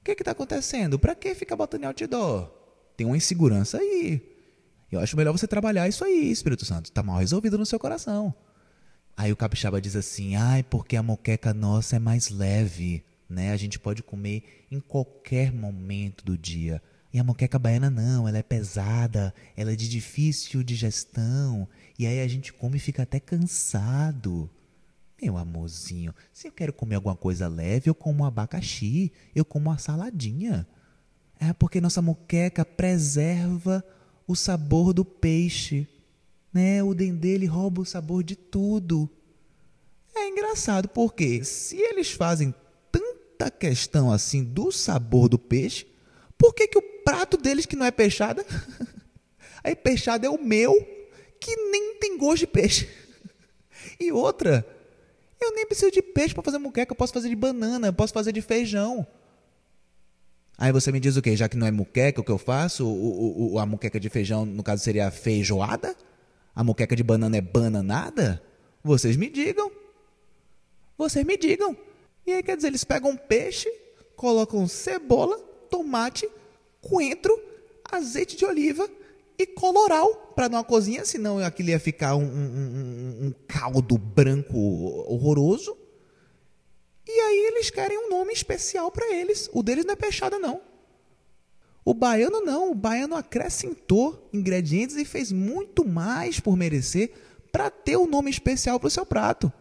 O 0.00 0.04
que 0.04 0.12
está 0.12 0.30
acontecendo? 0.30 0.96
Para 0.96 1.12
que 1.16 1.34
ficar 1.34 1.56
botando 1.56 1.82
em 1.82 1.86
outdoor? 1.86 2.48
Tem 2.96 3.04
uma 3.04 3.16
insegurança 3.16 3.78
aí. 3.78 4.22
Eu 4.92 5.00
acho 5.00 5.16
melhor 5.16 5.32
você 5.32 5.48
trabalhar 5.48 5.88
isso 5.88 6.04
aí, 6.04 6.30
Espírito 6.30 6.64
Santo. 6.64 6.84
Está 6.84 7.02
mal 7.02 7.18
resolvido 7.18 7.58
no 7.58 7.66
seu 7.66 7.80
coração. 7.80 8.32
Aí 9.16 9.32
o 9.32 9.36
capixaba 9.36 9.80
diz 9.80 9.96
assim: 9.96 10.36
ai, 10.36 10.62
porque 10.62 10.94
a 10.94 11.02
moqueca 11.02 11.52
nossa 11.52 11.96
é 11.96 11.98
mais 11.98 12.30
leve, 12.30 13.02
né? 13.28 13.50
A 13.50 13.56
gente 13.56 13.76
pode 13.76 14.04
comer 14.04 14.66
em 14.70 14.78
qualquer 14.78 15.52
momento 15.52 16.24
do 16.24 16.38
dia. 16.38 16.80
E 17.16 17.18
a 17.18 17.24
moqueca 17.24 17.58
baiana 17.58 17.88
não, 17.88 18.28
ela 18.28 18.36
é 18.36 18.42
pesada, 18.42 19.32
ela 19.56 19.72
é 19.72 19.74
de 19.74 19.88
difícil 19.88 20.62
digestão, 20.62 21.66
e 21.98 22.06
aí 22.06 22.20
a 22.20 22.28
gente 22.28 22.52
come 22.52 22.76
e 22.76 22.78
fica 22.78 23.04
até 23.04 23.18
cansado. 23.18 24.50
Meu 25.22 25.38
amorzinho, 25.38 26.14
se 26.30 26.46
eu 26.46 26.52
quero 26.52 26.74
comer 26.74 26.96
alguma 26.96 27.16
coisa 27.16 27.48
leve, 27.48 27.88
eu 27.88 27.94
como 27.94 28.22
um 28.22 28.26
abacaxi, 28.26 29.10
eu 29.34 29.46
como 29.46 29.70
uma 29.70 29.78
saladinha. 29.78 30.68
É 31.40 31.54
porque 31.54 31.80
nossa 31.80 32.02
moqueca 32.02 32.66
preserva 32.66 33.82
o 34.28 34.36
sabor 34.36 34.92
do 34.92 35.02
peixe. 35.02 35.88
Né? 36.52 36.82
O 36.82 36.92
dendê 36.92 37.28
ele 37.28 37.46
rouba 37.46 37.80
o 37.80 37.86
sabor 37.86 38.22
de 38.22 38.36
tudo. 38.36 39.08
É 40.14 40.28
engraçado 40.28 40.86
porque 40.90 41.42
se 41.44 41.76
eles 41.78 42.10
fazem 42.10 42.54
tanta 42.92 43.50
questão 43.50 44.12
assim 44.12 44.44
do 44.44 44.70
sabor 44.70 45.30
do 45.30 45.38
peixe, 45.38 45.86
por 46.36 46.54
que, 46.54 46.68
que 46.68 46.78
o 46.78 46.95
prato 47.06 47.36
deles 47.36 47.66
que 47.66 47.76
não 47.76 47.86
é 47.86 47.92
peixada? 47.92 48.44
Aí 49.62 49.76
peixada 49.76 50.26
é 50.26 50.30
o 50.30 50.42
meu, 50.42 50.74
que 51.40 51.54
nem 51.70 51.94
tem 52.00 52.18
gosto 52.18 52.40
de 52.40 52.46
peixe. 52.48 52.88
E 53.98 54.12
outra, 54.12 54.66
eu 55.40 55.54
nem 55.54 55.64
preciso 55.64 55.90
de 55.90 56.02
peixe 56.02 56.34
para 56.34 56.42
fazer 56.42 56.58
muqueca, 56.58 56.92
eu 56.92 56.96
posso 56.96 57.14
fazer 57.14 57.30
de 57.30 57.36
banana, 57.36 57.86
eu 57.86 57.92
posso 57.92 58.12
fazer 58.12 58.32
de 58.32 58.42
feijão. 58.42 59.06
Aí 60.58 60.72
você 60.72 60.90
me 60.90 61.00
diz 61.00 61.16
o 61.16 61.22
quê? 61.22 61.36
Já 61.36 61.48
que 61.48 61.56
não 61.56 61.66
é 61.66 61.70
muqueca 61.70 62.20
o 62.20 62.24
que 62.24 62.30
eu 62.30 62.36
faço, 62.36 62.86
o, 62.86 63.54
o, 63.54 63.58
a 63.58 63.64
muqueca 63.64 63.98
de 63.98 64.10
feijão, 64.10 64.44
no 64.44 64.62
caso, 64.62 64.82
seria 64.82 65.10
feijoada? 65.10 65.96
A 66.54 66.64
muqueca 66.64 66.96
de 66.96 67.02
banana 67.02 67.36
é 67.36 67.40
bananada? 67.40 68.42
Vocês 68.82 69.16
me 69.16 69.30
digam. 69.30 69.70
Vocês 70.98 71.24
me 71.24 71.38
digam. 71.38 71.76
E 72.26 72.32
aí, 72.32 72.42
quer 72.42 72.56
dizer, 72.56 72.68
eles 72.68 72.84
pegam 72.84 73.16
peixe, 73.16 73.70
colocam 74.16 74.66
cebola, 74.66 75.38
tomate, 75.70 76.28
coentro, 76.86 77.36
azeite 77.90 78.36
de 78.36 78.44
oliva 78.44 78.88
e 79.38 79.46
coloral 79.46 80.32
para 80.34 80.48
dar 80.48 80.58
uma 80.58 80.64
cozinha, 80.64 81.04
senão 81.04 81.38
aquilo 81.38 81.70
ia 81.70 81.80
ficar 81.80 82.14
um, 82.14 82.24
um, 82.24 83.26
um, 83.26 83.34
caldo 83.46 83.98
branco 83.98 84.56
horroroso. 84.56 85.76
E 87.06 87.10
aí 87.10 87.46
eles 87.48 87.70
querem 87.70 87.98
um 87.98 88.10
nome 88.10 88.32
especial 88.32 88.90
para 88.90 89.14
eles. 89.14 89.50
O 89.52 89.62
deles 89.62 89.84
não 89.84 89.92
é 89.92 89.96
peixada, 89.96 90.38
não. 90.38 90.60
O 91.84 91.94
baiano 91.94 92.40
não. 92.40 92.70
O 92.70 92.74
baiano 92.74 93.14
acrescentou 93.14 94.28
ingredientes 94.32 94.96
e 94.96 95.04
fez 95.04 95.30
muito 95.30 95.86
mais 95.86 96.40
por 96.40 96.56
merecer 96.56 97.12
para 97.52 97.70
ter 97.70 97.96
um 97.96 98.06
nome 98.06 98.30
especial 98.30 98.80
para 98.80 98.88
o 98.88 98.90
seu 98.90 99.06
prato. 99.06 99.52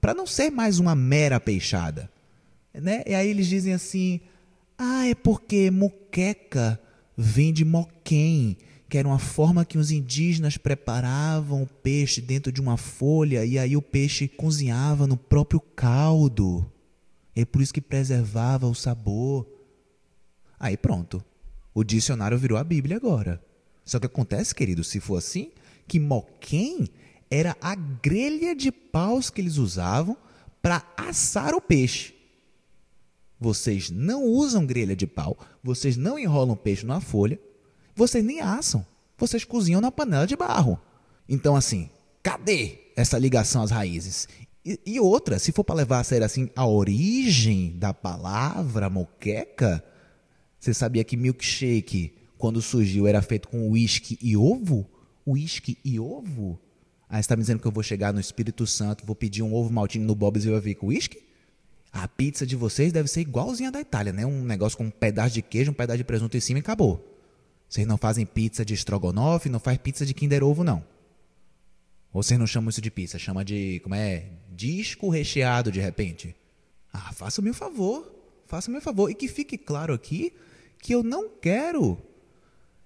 Para 0.00 0.14
não 0.14 0.26
ser 0.26 0.50
mais 0.50 0.78
uma 0.78 0.94
mera 0.94 1.40
peixada. 1.40 2.10
Né? 2.72 3.02
E 3.06 3.14
aí 3.14 3.28
eles 3.28 3.46
dizem 3.46 3.74
assim: 3.74 4.20
ah, 4.84 5.06
é 5.06 5.14
porque 5.14 5.70
moqueca 5.70 6.80
vem 7.16 7.52
de 7.52 7.64
moquém, 7.64 8.56
que 8.88 8.98
era 8.98 9.06
uma 9.06 9.20
forma 9.20 9.64
que 9.64 9.78
os 9.78 9.92
indígenas 9.92 10.56
preparavam 10.56 11.62
o 11.62 11.66
peixe 11.68 12.20
dentro 12.20 12.50
de 12.50 12.60
uma 12.60 12.76
folha 12.76 13.44
e 13.44 13.60
aí 13.60 13.76
o 13.76 13.80
peixe 13.80 14.26
cozinhava 14.26 15.06
no 15.06 15.16
próprio 15.16 15.60
caldo. 15.60 16.68
É 17.32 17.44
por 17.44 17.62
isso 17.62 17.72
que 17.72 17.80
preservava 17.80 18.66
o 18.66 18.74
sabor. 18.74 19.46
Aí 20.58 20.76
pronto. 20.76 21.24
O 21.72 21.84
dicionário 21.84 22.36
virou 22.36 22.58
a 22.58 22.64
Bíblia 22.64 22.96
agora. 22.96 23.40
Só 23.84 24.00
que 24.00 24.06
acontece, 24.06 24.52
querido, 24.52 24.82
se 24.82 24.98
for 24.98 25.16
assim, 25.16 25.52
que 25.86 26.00
moquém 26.00 26.88
era 27.30 27.56
a 27.60 27.76
grelha 27.76 28.52
de 28.52 28.72
paus 28.72 29.30
que 29.30 29.40
eles 29.40 29.58
usavam 29.58 30.16
para 30.60 30.84
assar 30.96 31.54
o 31.54 31.60
peixe. 31.60 32.21
Vocês 33.42 33.90
não 33.90 34.24
usam 34.24 34.64
grelha 34.64 34.94
de 34.94 35.04
pau, 35.04 35.36
vocês 35.64 35.96
não 35.96 36.16
enrolam 36.16 36.54
peixe 36.54 36.86
numa 36.86 37.00
folha, 37.00 37.40
vocês 37.92 38.24
nem 38.24 38.40
assam, 38.40 38.86
vocês 39.18 39.44
cozinham 39.44 39.80
na 39.80 39.90
panela 39.90 40.28
de 40.28 40.36
barro. 40.36 40.78
Então, 41.28 41.56
assim, 41.56 41.90
cadê 42.22 42.78
essa 42.94 43.18
ligação 43.18 43.62
às 43.64 43.72
raízes? 43.72 44.28
E, 44.64 44.78
e 44.86 45.00
outra, 45.00 45.40
se 45.40 45.50
for 45.50 45.64
para 45.64 45.74
levar 45.74 45.98
a 45.98 46.04
sério 46.04 46.24
assim 46.24 46.48
a 46.54 46.64
origem 46.64 47.76
da 47.76 47.92
palavra 47.92 48.88
moqueca, 48.88 49.84
você 50.60 50.72
sabia 50.72 51.02
que 51.02 51.16
milkshake, 51.16 52.14
quando 52.38 52.62
surgiu, 52.62 53.08
era 53.08 53.20
feito 53.22 53.48
com 53.48 53.68
uísque 53.70 54.16
e 54.22 54.36
ovo? 54.36 54.88
Uísque 55.26 55.76
e 55.84 55.98
ovo? 55.98 56.60
Aí 57.08 57.16
você 57.16 57.22
está 57.22 57.34
me 57.34 57.42
dizendo 57.42 57.60
que 57.60 57.66
eu 57.66 57.72
vou 57.72 57.82
chegar 57.82 58.12
no 58.12 58.20
Espírito 58.20 58.68
Santo, 58.68 59.04
vou 59.04 59.16
pedir 59.16 59.42
um 59.42 59.52
ovo 59.52 59.72
maltine 59.72 60.04
no 60.04 60.14
Bob's 60.14 60.44
e 60.44 60.50
vai 60.50 60.60
vir 60.60 60.76
com 60.76 60.86
uísque? 60.86 61.31
A 61.92 62.08
pizza 62.08 62.46
de 62.46 62.56
vocês 62.56 62.92
deve 62.92 63.08
ser 63.08 63.20
igualzinha 63.20 63.70
da 63.70 63.80
Itália, 63.80 64.12
né? 64.12 64.24
Um 64.24 64.42
negócio 64.42 64.78
com 64.78 64.84
um 64.84 64.90
pedaço 64.90 65.34
de 65.34 65.42
queijo, 65.42 65.70
um 65.70 65.74
pedaço 65.74 65.98
de 65.98 66.04
presunto 66.04 66.36
em 66.36 66.40
cima 66.40 66.58
e 66.58 66.62
acabou. 66.62 67.06
Vocês 67.68 67.86
não 67.86 67.98
fazem 67.98 68.24
pizza 68.24 68.64
de 68.64 68.74
estrogonofe, 68.74 69.48
não 69.48 69.60
faz 69.60 69.76
pizza 69.78 70.06
de 70.06 70.14
Kinder 70.14 70.42
Ovo, 70.42 70.64
não. 70.64 70.84
Ou 72.12 72.22
vocês 72.22 72.38
não 72.38 72.46
chamam 72.46 72.70
isso 72.70 72.80
de 72.80 72.90
pizza, 72.90 73.18
chama 73.18 73.44
de, 73.44 73.80
como 73.80 73.94
é, 73.94 74.26
disco 74.50 75.08
recheado 75.08 75.70
de 75.70 75.80
repente. 75.80 76.34
Ah, 76.92 77.12
faça-me 77.12 77.50
um 77.50 77.54
favor, 77.54 78.10
faça-me 78.46 78.76
um 78.76 78.80
favor. 78.80 79.10
E 79.10 79.14
que 79.14 79.28
fique 79.28 79.56
claro 79.56 79.94
aqui 79.94 80.32
que 80.78 80.94
eu 80.94 81.02
não 81.02 81.28
quero 81.28 81.98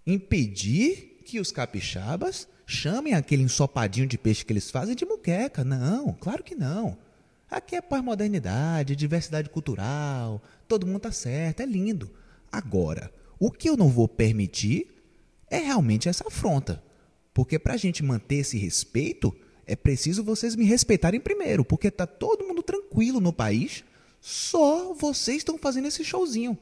impedir 0.06 1.20
que 1.24 1.40
os 1.40 1.50
capixabas 1.50 2.46
chamem 2.64 3.14
aquele 3.14 3.42
ensopadinho 3.42 4.06
de 4.06 4.16
peixe 4.16 4.44
que 4.44 4.52
eles 4.52 4.70
fazem 4.70 4.94
de 4.94 5.04
muqueca. 5.04 5.64
Não, 5.64 6.12
claro 6.12 6.44
que 6.44 6.54
não. 6.54 6.96
Aqui 7.50 7.76
é 7.76 7.80
pós-modernidade, 7.80 8.96
diversidade 8.96 9.48
cultural, 9.50 10.42
todo 10.66 10.86
mundo 10.86 11.00
tá 11.00 11.12
certo, 11.12 11.60
é 11.60 11.66
lindo. 11.66 12.10
Agora, 12.50 13.12
o 13.38 13.50
que 13.50 13.68
eu 13.68 13.76
não 13.76 13.88
vou 13.88 14.08
permitir 14.08 14.88
é 15.48 15.58
realmente 15.58 16.08
essa 16.08 16.26
afronta. 16.26 16.82
Porque 17.32 17.58
para 17.58 17.74
a 17.74 17.76
gente 17.76 18.02
manter 18.02 18.36
esse 18.36 18.56
respeito, 18.56 19.34
é 19.66 19.76
preciso 19.76 20.24
vocês 20.24 20.56
me 20.56 20.64
respeitarem 20.64 21.20
primeiro, 21.20 21.64
porque 21.64 21.90
tá 21.90 22.06
todo 22.06 22.46
mundo 22.46 22.62
tranquilo 22.62 23.20
no 23.20 23.32
país, 23.32 23.84
só 24.20 24.94
vocês 24.94 25.38
estão 25.38 25.58
fazendo 25.58 25.86
esse 25.86 26.02
showzinho. 26.02 26.58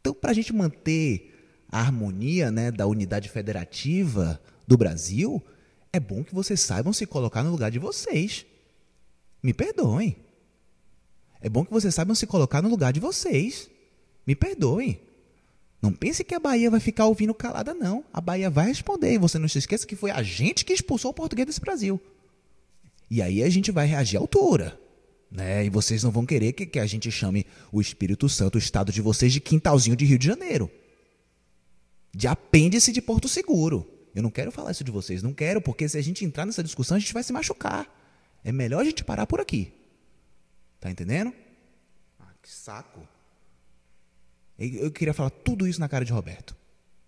Então, 0.00 0.12
para 0.12 0.30
a 0.30 0.34
gente 0.34 0.52
manter 0.52 1.32
a 1.68 1.80
harmonia 1.80 2.50
né, 2.50 2.70
da 2.70 2.86
unidade 2.86 3.28
federativa 3.28 4.40
do 4.66 4.76
Brasil, 4.76 5.42
é 5.92 5.98
bom 5.98 6.22
que 6.22 6.34
vocês 6.34 6.60
saibam 6.60 6.92
se 6.92 7.06
colocar 7.06 7.42
no 7.42 7.50
lugar 7.50 7.70
de 7.70 7.78
vocês. 7.78 8.44
Me 9.42 9.52
perdoem. 9.52 10.16
É 11.40 11.48
bom 11.48 11.64
que 11.64 11.72
vocês 11.72 11.94
saibam 11.94 12.14
se 12.14 12.26
colocar 12.26 12.62
no 12.62 12.68
lugar 12.68 12.92
de 12.92 13.00
vocês. 13.00 13.68
Me 14.26 14.36
perdoem. 14.36 15.00
Não 15.82 15.92
pense 15.92 16.22
que 16.22 16.34
a 16.34 16.38
Bahia 16.38 16.70
vai 16.70 16.78
ficar 16.78 17.06
ouvindo 17.06 17.34
calada, 17.34 17.74
não. 17.74 18.04
A 18.12 18.20
Bahia 18.20 18.48
vai 18.48 18.68
responder. 18.68 19.14
E 19.14 19.18
você 19.18 19.38
não 19.38 19.48
se 19.48 19.58
esqueça 19.58 19.84
que 19.84 19.96
foi 19.96 20.12
a 20.12 20.22
gente 20.22 20.64
que 20.64 20.72
expulsou 20.72 21.10
o 21.10 21.14
português 21.14 21.46
desse 21.46 21.60
Brasil. 21.60 22.00
E 23.10 23.20
aí 23.20 23.42
a 23.42 23.50
gente 23.50 23.72
vai 23.72 23.86
reagir 23.86 24.16
à 24.16 24.20
altura. 24.20 24.78
Né? 25.28 25.64
E 25.64 25.70
vocês 25.70 26.04
não 26.04 26.12
vão 26.12 26.24
querer 26.24 26.52
que, 26.52 26.64
que 26.64 26.78
a 26.78 26.86
gente 26.86 27.10
chame 27.10 27.44
o 27.72 27.80
Espírito 27.80 28.28
Santo, 28.28 28.54
o 28.54 28.58
estado 28.58 28.92
de 28.92 29.02
vocês, 29.02 29.32
de 29.32 29.40
quintalzinho 29.40 29.96
de 29.96 30.04
Rio 30.04 30.18
de 30.18 30.26
Janeiro. 30.26 30.70
De 32.14 32.28
apêndice 32.28 32.92
de 32.92 33.02
Porto 33.02 33.28
Seguro. 33.28 33.88
Eu 34.14 34.22
não 34.22 34.30
quero 34.30 34.52
falar 34.52 34.70
isso 34.70 34.84
de 34.84 34.90
vocês, 34.92 35.22
não 35.22 35.32
quero, 35.32 35.60
porque 35.60 35.88
se 35.88 35.98
a 35.98 36.02
gente 36.02 36.24
entrar 36.24 36.46
nessa 36.46 36.62
discussão, 36.62 36.96
a 36.96 37.00
gente 37.00 37.14
vai 37.14 37.22
se 37.22 37.32
machucar. 37.32 38.01
É 38.44 38.50
melhor 38.52 38.80
a 38.80 38.84
gente 38.84 39.04
parar 39.04 39.26
por 39.26 39.40
aqui. 39.40 39.72
Tá 40.80 40.90
entendendo? 40.90 41.32
Ah, 42.18 42.32
que 42.42 42.50
saco. 42.50 43.06
Eu 44.58 44.90
queria 44.90 45.14
falar 45.14 45.30
tudo 45.30 45.66
isso 45.66 45.80
na 45.80 45.88
cara 45.88 46.04
de 46.04 46.12
Roberto. 46.12 46.56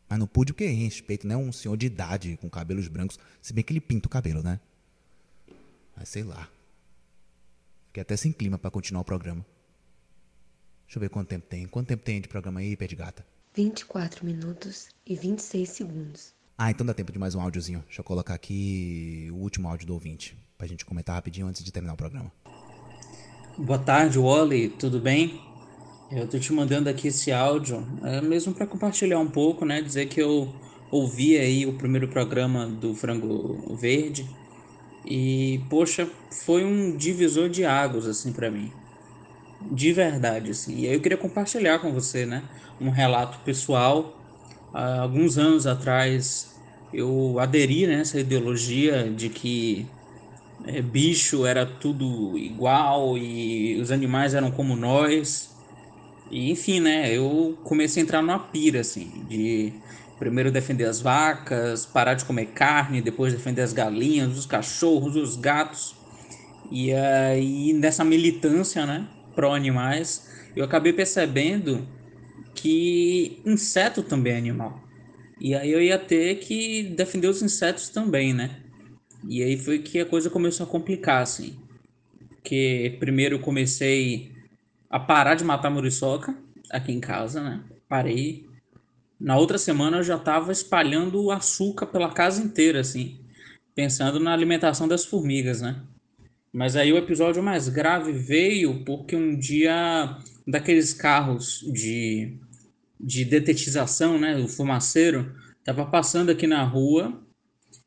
Mas 0.08 0.18
não 0.18 0.26
pude 0.26 0.52
porque, 0.52 0.64
em 0.66 0.84
respeito, 0.84 1.26
né? 1.26 1.36
Um 1.36 1.52
senhor 1.52 1.76
de 1.76 1.86
idade 1.86 2.36
com 2.40 2.48
cabelos 2.48 2.88
brancos. 2.88 3.18
Se 3.40 3.52
bem 3.52 3.64
que 3.64 3.72
ele 3.72 3.80
pinta 3.80 4.06
o 4.06 4.10
cabelo, 4.10 4.42
né? 4.42 4.60
Mas 5.96 6.08
sei 6.08 6.22
lá. 6.22 6.48
Fiquei 7.86 8.02
até 8.02 8.16
sem 8.16 8.32
clima 8.32 8.58
para 8.58 8.70
continuar 8.70 9.02
o 9.02 9.04
programa. 9.04 9.44
Deixa 10.86 10.98
eu 10.98 11.00
ver 11.00 11.08
quanto 11.08 11.28
tempo 11.28 11.46
tem. 11.46 11.66
Quanto 11.66 11.88
tempo 11.88 12.04
tem 12.04 12.20
de 12.20 12.28
programa 12.28 12.60
aí, 12.60 12.76
pé 12.76 12.86
de 12.86 12.96
gata? 12.96 13.26
24 13.54 14.24
minutos 14.24 14.88
e 15.06 15.14
26 15.16 15.68
segundos. 15.68 16.34
Ah, 16.56 16.70
então 16.70 16.86
dá 16.86 16.94
tempo 16.94 17.10
de 17.10 17.18
mais 17.18 17.34
um 17.34 17.40
áudiozinho. 17.40 17.82
Deixa 17.86 18.00
eu 18.00 18.04
colocar 18.04 18.32
aqui 18.32 19.28
o 19.32 19.36
último 19.36 19.68
áudio 19.68 19.88
do 19.88 19.92
ouvinte. 19.92 20.38
Pra 20.56 20.68
gente 20.68 20.84
comentar 20.84 21.16
rapidinho 21.16 21.48
antes 21.48 21.64
de 21.64 21.72
terminar 21.72 21.94
o 21.94 21.96
programa. 21.96 22.30
Boa 23.58 23.78
tarde, 23.78 24.18
Wally. 24.20 24.68
Tudo 24.68 25.00
bem? 25.00 25.40
Eu 26.12 26.28
tô 26.28 26.38
te 26.38 26.52
mandando 26.52 26.88
aqui 26.88 27.08
esse 27.08 27.32
áudio, 27.32 27.84
é 28.04 28.20
mesmo 28.20 28.54
para 28.54 28.68
compartilhar 28.68 29.18
um 29.18 29.28
pouco, 29.28 29.64
né? 29.64 29.82
Dizer 29.82 30.06
que 30.06 30.22
eu 30.22 30.54
ouvi 30.92 31.36
aí 31.36 31.66
o 31.66 31.72
primeiro 31.72 32.06
programa 32.06 32.66
do 32.66 32.94
Frango 32.94 33.74
Verde 33.74 34.28
e 35.04 35.60
poxa, 35.68 36.08
foi 36.44 36.64
um 36.64 36.96
divisor 36.96 37.48
de 37.48 37.64
águas 37.64 38.06
assim 38.06 38.32
para 38.32 38.48
mim. 38.48 38.70
De 39.72 39.92
verdade 39.92 40.52
assim. 40.52 40.82
E 40.82 40.86
aí 40.86 40.94
eu 40.94 41.00
queria 41.00 41.18
compartilhar 41.18 41.80
com 41.80 41.92
você, 41.92 42.24
né, 42.24 42.44
um 42.80 42.90
relato 42.90 43.40
pessoal. 43.40 44.23
Há 44.74 45.02
alguns 45.02 45.38
anos 45.38 45.66
atrás 45.66 46.60
eu 46.92 47.38
aderi 47.40 47.86
nessa 47.86 48.20
ideologia 48.20 49.12
de 49.12 49.30
que 49.30 49.96
é, 50.64 50.82
bicho 50.82 51.46
era 51.46 51.66
tudo 51.66 52.38
igual 52.38 53.18
e 53.18 53.80
os 53.80 53.90
animais 53.90 54.34
eram 54.34 54.52
como 54.52 54.76
nós 54.76 55.52
E, 56.30 56.50
enfim, 56.50 56.80
né, 56.80 57.12
eu 57.16 57.60
comecei 57.64 58.02
a 58.02 58.04
entrar 58.04 58.22
numa 58.22 58.50
pira, 58.50 58.80
assim, 58.80 59.24
de 59.26 59.82
primeiro 60.18 60.50
defender 60.52 60.84
as 60.86 61.00
vacas, 61.00 61.86
parar 61.86 62.14
de 62.14 62.24
comer 62.24 62.46
carne, 62.54 63.02
depois 63.02 63.34
defender 63.34 63.62
as 63.62 63.72
galinhas, 63.74 64.36
os 64.38 64.46
cachorros, 64.46 65.16
os 65.16 65.36
gatos. 65.36 65.96
E 66.70 66.92
aí, 66.92 67.72
nessa 67.74 68.04
militância, 68.04 68.86
né, 68.86 69.10
pró-animais, 69.34 70.26
eu 70.56 70.64
acabei 70.64 70.92
percebendo 70.92 71.88
que 72.54 73.40
inseto 73.44 74.02
também 74.02 74.34
é 74.34 74.38
animal. 74.38 74.82
E 75.40 75.54
aí 75.54 75.70
eu 75.70 75.82
ia 75.82 75.98
ter 75.98 76.36
que 76.36 76.84
defender 76.84 77.28
os 77.28 77.42
insetos 77.42 77.88
também, 77.88 78.32
né? 78.32 78.62
E 79.28 79.42
aí 79.42 79.58
foi 79.58 79.78
que 79.78 80.00
a 80.00 80.06
coisa 80.06 80.30
começou 80.30 80.64
a 80.64 80.68
complicar, 80.68 81.22
assim. 81.22 81.58
Porque 82.28 82.96
primeiro 83.00 83.36
eu 83.36 83.40
comecei 83.40 84.32
a 84.88 85.00
parar 85.00 85.34
de 85.34 85.44
matar 85.44 85.70
muriçoca 85.70 86.36
aqui 86.70 86.92
em 86.92 87.00
casa, 87.00 87.42
né? 87.42 87.64
Parei. 87.88 88.46
Na 89.18 89.36
outra 89.36 89.58
semana 89.58 89.98
eu 89.98 90.02
já 90.02 90.16
estava 90.16 90.52
espalhando 90.52 91.30
açúcar 91.30 91.86
pela 91.86 92.12
casa 92.12 92.42
inteira, 92.42 92.80
assim. 92.80 93.20
Pensando 93.74 94.20
na 94.20 94.32
alimentação 94.32 94.86
das 94.86 95.04
formigas, 95.04 95.60
né? 95.60 95.82
Mas 96.52 96.76
aí 96.76 96.92
o 96.92 96.96
episódio 96.96 97.42
mais 97.42 97.68
grave 97.68 98.12
veio 98.12 98.84
porque 98.84 99.16
um 99.16 99.36
dia 99.36 100.16
daqueles 100.46 100.92
carros 100.92 101.60
de, 101.72 102.38
de 103.00 103.24
detetização, 103.24 104.18
né? 104.18 104.36
O 104.36 104.48
fumaceiro, 104.48 105.34
tava 105.64 105.86
passando 105.86 106.30
aqui 106.30 106.46
na 106.46 106.62
rua 106.62 107.22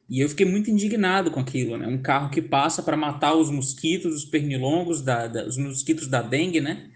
e 0.09 0.21
eu 0.21 0.29
fiquei 0.29 0.45
muito 0.45 0.71
indignado 0.71 1.29
com 1.29 1.39
aquilo, 1.39 1.77
né? 1.77 1.85
Um 1.87 2.01
carro 2.01 2.29
que 2.29 2.41
passa 2.41 2.81
para 2.81 2.95
matar 2.95 3.35
os 3.35 3.49
mosquitos, 3.49 4.15
os 4.15 4.25
pernilongos, 4.25 5.01
da, 5.01 5.27
da, 5.27 5.45
os 5.45 5.57
mosquitos 5.57 6.07
da 6.07 6.21
dengue, 6.21 6.61
né? 6.61 6.89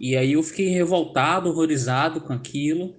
E 0.00 0.16
aí 0.16 0.32
eu 0.32 0.42
fiquei 0.42 0.68
revoltado, 0.68 1.50
horrorizado 1.50 2.20
com 2.22 2.32
aquilo. 2.32 2.96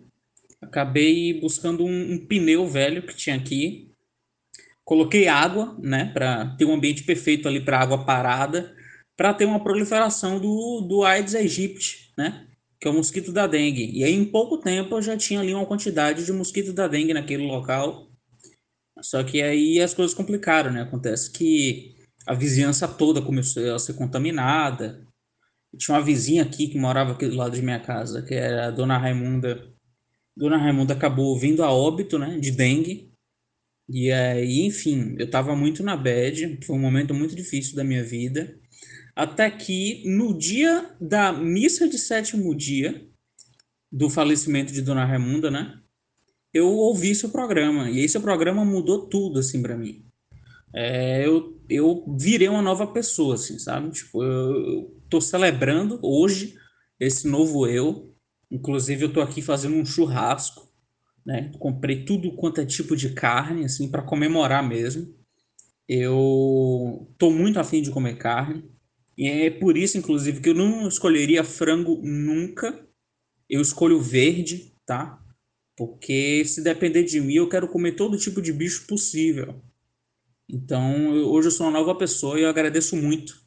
Acabei 0.61 1.39
buscando 1.39 1.83
um, 1.83 2.13
um 2.13 2.25
pneu 2.25 2.67
velho 2.67 3.05
que 3.05 3.15
tinha 3.15 3.35
aqui. 3.35 3.91
Coloquei 4.83 5.27
água, 5.27 5.75
né? 5.81 6.11
Para 6.13 6.55
ter 6.57 6.65
um 6.65 6.73
ambiente 6.73 7.03
perfeito 7.03 7.47
ali 7.47 7.59
para 7.59 7.79
água 7.79 8.05
parada, 8.05 8.75
para 9.17 9.33
ter 9.33 9.45
uma 9.45 9.63
proliferação 9.63 10.39
do, 10.39 10.81
do 10.81 11.03
Aedes 11.03 11.33
aegypti, 11.33 12.04
né? 12.17 12.47
Que 12.79 12.87
é 12.87 12.91
o 12.91 12.93
mosquito 12.93 13.31
da 13.31 13.47
dengue. 13.47 13.91
E 13.93 14.03
aí 14.03 14.13
em 14.13 14.25
pouco 14.25 14.57
tempo 14.57 14.95
eu 14.95 15.01
já 15.01 15.17
tinha 15.17 15.39
ali 15.39 15.53
uma 15.53 15.65
quantidade 15.65 16.25
de 16.25 16.31
mosquito 16.33 16.73
da 16.73 16.87
dengue 16.87 17.13
naquele 17.13 17.45
local 17.45 18.09
só 19.01 19.23
que 19.23 19.41
aí 19.41 19.79
as 19.81 19.93
coisas 19.93 20.15
complicaram, 20.15 20.71
né? 20.71 20.81
Acontece 20.81 21.31
que 21.31 21.95
a 22.25 22.33
vizinhança 22.33 22.87
toda 22.87 23.21
começou 23.21 23.73
a 23.73 23.79
ser 23.79 23.93
contaminada. 23.93 25.05
Tinha 25.77 25.97
uma 25.97 26.03
vizinha 26.03 26.43
aqui 26.43 26.67
que 26.67 26.77
morava 26.77 27.13
aqui 27.13 27.27
do 27.27 27.35
lado 27.35 27.55
de 27.55 27.61
minha 27.61 27.79
casa, 27.79 28.21
que 28.21 28.33
era 28.33 28.67
a 28.67 28.71
Dona 28.71 28.97
Raimunda. 28.97 29.73
Dona 30.35 30.57
Raimunda 30.57 30.93
acabou 30.93 31.37
vindo 31.37 31.63
a 31.63 31.71
óbito, 31.71 32.17
né? 32.17 32.37
De 32.39 32.51
dengue. 32.51 33.11
E 33.89 34.11
aí, 34.11 34.61
enfim, 34.65 35.15
eu 35.19 35.29
tava 35.29 35.55
muito 35.55 35.83
na 35.83 35.97
bad. 35.97 36.59
Foi 36.65 36.75
um 36.75 36.79
momento 36.79 37.13
muito 37.13 37.35
difícil 37.35 37.75
da 37.75 37.83
minha 37.83 38.03
vida. 38.03 38.57
Até 39.15 39.49
que 39.49 40.03
no 40.05 40.37
dia 40.37 40.93
da 40.99 41.31
missa 41.31 41.87
de 41.87 41.97
sétimo 41.97 42.53
dia 42.55 43.07
do 43.91 44.09
falecimento 44.09 44.73
de 44.73 44.81
Dona 44.81 45.05
Raimunda, 45.05 45.49
né? 45.49 45.79
eu 46.55 46.69
ouvi 46.69 47.13
seu 47.13 47.29
programa. 47.29 47.91
E 47.91 47.99
esse 47.99 48.17
programa 48.17 48.63
mudou 48.63 49.07
tudo, 49.07 49.39
assim, 49.39 49.61
para 49.61 49.77
mim. 49.77 50.05
É, 50.73 51.27
eu, 51.27 51.61
eu 51.69 52.15
virei 52.17 52.47
uma 52.47 52.61
nova 52.61 52.87
pessoa, 52.87 53.35
assim, 53.35 53.59
sabe? 53.59 53.91
Tipo, 53.91 54.23
eu, 54.23 54.65
eu 54.65 55.01
tô 55.09 55.19
celebrando 55.19 55.99
hoje 56.01 56.55
esse 56.97 57.27
novo 57.27 57.67
eu. 57.67 58.15
Inclusive, 58.49 59.03
eu 59.03 59.11
tô 59.11 59.19
aqui 59.19 59.41
fazendo 59.41 59.75
um 59.75 59.85
churrasco, 59.85 60.71
né? 61.25 61.51
Comprei 61.59 62.05
tudo 62.05 62.33
quanto 62.37 62.61
é 62.61 62.65
tipo 62.65 62.95
de 62.95 63.09
carne, 63.09 63.65
assim, 63.65 63.91
para 63.91 64.01
comemorar 64.01 64.65
mesmo. 64.65 65.13
Eu 65.89 67.13
tô 67.17 67.29
muito 67.29 67.59
afim 67.59 67.81
de 67.81 67.91
comer 67.91 68.17
carne. 68.17 68.63
E 69.17 69.27
é 69.27 69.49
por 69.49 69.77
isso, 69.77 69.97
inclusive, 69.97 70.41
que 70.41 70.49
eu 70.49 70.53
não 70.53 70.87
escolheria 70.87 71.43
frango 71.43 72.01
nunca. 72.03 72.87
Eu 73.49 73.61
escolho 73.61 74.01
verde, 74.01 74.75
tá? 74.85 75.21
Porque 75.77 76.43
se 76.45 76.61
depender 76.61 77.03
de 77.03 77.19
mim, 77.21 77.35
eu 77.35 77.49
quero 77.49 77.67
comer 77.67 77.93
todo 77.93 78.17
tipo 78.17 78.41
de 78.41 78.51
bicho 78.51 78.87
possível. 78.87 79.61
Então, 80.49 81.15
eu, 81.15 81.27
hoje 81.29 81.47
eu 81.47 81.51
sou 81.51 81.67
uma 81.67 81.79
nova 81.79 81.95
pessoa 81.95 82.39
e 82.39 82.43
eu 82.43 82.49
agradeço 82.49 82.95
muito 82.95 83.43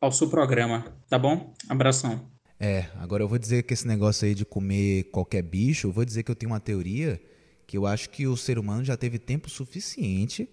ao 0.00 0.12
seu 0.12 0.28
programa, 0.28 0.96
tá 1.08 1.18
bom? 1.18 1.54
Abração. 1.68 2.30
É, 2.58 2.86
agora 2.96 3.22
eu 3.22 3.28
vou 3.28 3.38
dizer 3.38 3.62
que 3.64 3.74
esse 3.74 3.86
negócio 3.86 4.26
aí 4.26 4.34
de 4.34 4.44
comer 4.44 5.04
qualquer 5.04 5.42
bicho, 5.42 5.88
eu 5.88 5.92
vou 5.92 6.04
dizer 6.04 6.22
que 6.22 6.30
eu 6.30 6.36
tenho 6.36 6.52
uma 6.52 6.60
teoria 6.60 7.20
que 7.66 7.76
eu 7.76 7.86
acho 7.86 8.10
que 8.10 8.26
o 8.26 8.36
ser 8.36 8.58
humano 8.58 8.84
já 8.84 8.96
teve 8.96 9.18
tempo 9.18 9.48
suficiente 9.48 10.48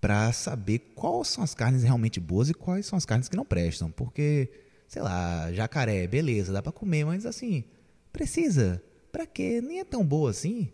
para 0.00 0.32
saber 0.32 0.92
quais 0.94 1.28
são 1.28 1.42
as 1.42 1.54
carnes 1.54 1.82
realmente 1.82 2.20
boas 2.20 2.48
e 2.48 2.54
quais 2.54 2.86
são 2.86 2.96
as 2.96 3.04
carnes 3.04 3.28
que 3.28 3.36
não 3.36 3.44
prestam. 3.44 3.90
Porque, 3.90 4.50
sei 4.86 5.02
lá, 5.02 5.52
jacaré, 5.52 6.06
beleza, 6.06 6.52
dá 6.52 6.62
para 6.62 6.72
comer, 6.72 7.04
mas 7.04 7.26
assim, 7.26 7.64
precisa 8.12 8.82
Pra 9.10 9.26
quê? 9.26 9.60
Nem 9.60 9.80
é 9.80 9.84
tão 9.84 10.04
boa 10.04 10.30
assim. 10.30 10.68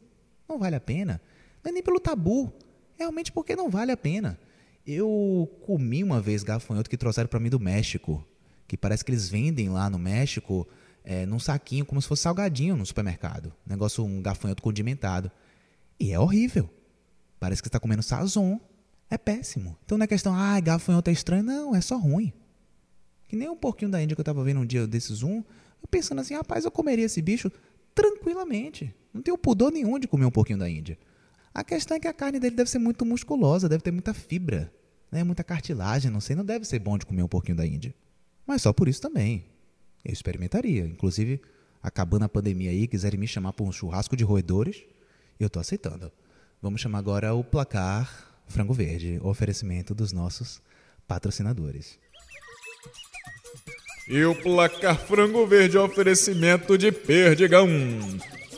Não 0.49 0.59
vale 0.59 0.77
a 0.77 0.81
pena. 0.81 1.21
Não 1.63 1.71
é 1.71 1.73
nem 1.73 1.83
pelo 1.83 2.01
tabu. 2.01 2.53
Realmente 2.97 3.33
porque 3.33 3.57
não 3.57 3.71
vale 3.71 3.93
a 3.93 3.97
pena. 3.97 4.39
Eu 4.87 5.51
comi 5.65 6.03
uma 6.03 6.21
vez 6.21 6.43
gafanhoto 6.43 6.91
que 6.91 6.97
trouxeram 6.97 7.29
para 7.29 7.41
mim 7.41 7.49
do 7.49 7.61
México. 7.61 8.27
Que 8.67 8.77
parece 8.77 9.05
que 9.05 9.11
eles 9.11 9.29
vendem 9.29 9.69
lá 9.69 9.89
no 9.89 9.99
México 9.99 10.67
é, 11.05 11.25
num 11.27 11.39
saquinho, 11.39 11.85
como 11.85 12.01
se 12.01 12.09
fosse 12.09 12.23
salgadinho 12.23 12.77
no 12.77 12.85
supermercado. 12.85 13.53
Negócio, 13.67 14.05
um 14.05 14.21
gafanhoto 14.21 14.63
condimentado. 14.63 15.31
E 15.99 16.13
é 16.13 16.19
horrível. 16.19 16.69
Parece 17.39 17.63
que 17.63 17.69
está 17.69 17.79
comendo 17.79 18.03
sazon. 18.03 18.61
É 19.11 19.19
péssimo. 19.19 19.77
Então 19.85 19.99
não 19.99 20.05
é 20.05 20.07
questão, 20.07 20.35
ah, 20.35 20.59
gafanhoto 20.61 21.11
é 21.11 21.13
estranho. 21.13 21.43
Não, 21.43 21.75
é 21.75 21.81
só 21.81 21.97
ruim. 21.97 22.33
Que 23.29 23.37
nem 23.37 23.49
um 23.49 23.57
porquinho 23.57 23.91
da 23.91 24.03
Índia 24.03 24.15
que 24.15 24.21
eu 24.21 24.23
estava 24.23 24.43
vendo 24.43 24.61
um 24.61 24.67
dia 24.67 24.87
desses 24.87 25.23
um. 25.23 25.37
Eu 25.37 25.89
pensando 25.91 26.21
assim, 26.21 26.35
rapaz, 26.35 26.65
eu 26.65 26.71
comeria 26.71 27.05
esse 27.05 27.21
bicho 27.21 27.51
tranquilamente. 27.95 28.95
Não 29.13 29.23
tenho 29.23 29.39
pudor 29.39 29.71
nenhum 29.71 29.99
de 29.99 30.09
comer 30.09 30.25
um 30.25 30.31
pouquinho 30.31 30.59
da 30.59 30.69
Índia. 30.69 30.99
A 31.55 31.63
questão 31.63 31.97
é 31.97 32.01
que 32.01 32.09
a 32.09 32.13
carne 32.13 32.41
dele 32.41 32.57
deve 32.57 32.69
ser 32.69 32.81
muito 32.81 33.05
musculosa, 33.05 33.69
deve 33.69 33.83
ter 33.83 33.93
muita 33.93 34.13
fibra, 34.13 34.73
né? 35.11 35.23
muita 35.23 35.45
cartilagem, 35.45 36.11
não 36.11 36.21
sei, 36.21 36.35
não 36.35 36.45
deve 36.45 36.65
ser 36.65 36.81
bom 36.81 36.99
de 36.99 37.07
comer 37.07 37.23
um 37.23 37.29
pouquinho 37.29 37.57
da 37.57 37.65
Índia. 37.65 37.95
Mas 38.45 38.63
só 38.63 38.73
por 38.73 38.89
isso 38.89 39.01
também. 39.01 39.45
Eu 40.05 40.13
experimentaria. 40.13 40.85
Inclusive, 40.85 41.41
acabando 41.81 42.25
a 42.25 42.29
pandemia 42.29 42.71
aí, 42.71 42.89
quiserem 42.89 43.21
me 43.21 43.29
chamar 43.29 43.53
para 43.53 43.65
um 43.65 43.71
churrasco 43.71 44.17
de 44.17 44.25
roedores, 44.25 44.83
eu 45.39 45.47
estou 45.47 45.61
aceitando. 45.61 46.11
Vamos 46.61 46.81
chamar 46.81 46.99
agora 46.99 47.35
o 47.35 47.45
placar 47.45 48.34
Frango 48.47 48.73
Verde, 48.73 49.19
oferecimento 49.23 49.95
dos 49.95 50.13
nossos 50.13 50.61
patrocinadores. 51.07 51.99
E 54.07 54.23
o 54.25 54.35
placar 54.35 54.99
frango 54.99 55.47
verde 55.47 55.79
é 55.79 55.81
oferecimento 55.81 56.77
de 56.77 56.93
Perdigão. 56.93 57.67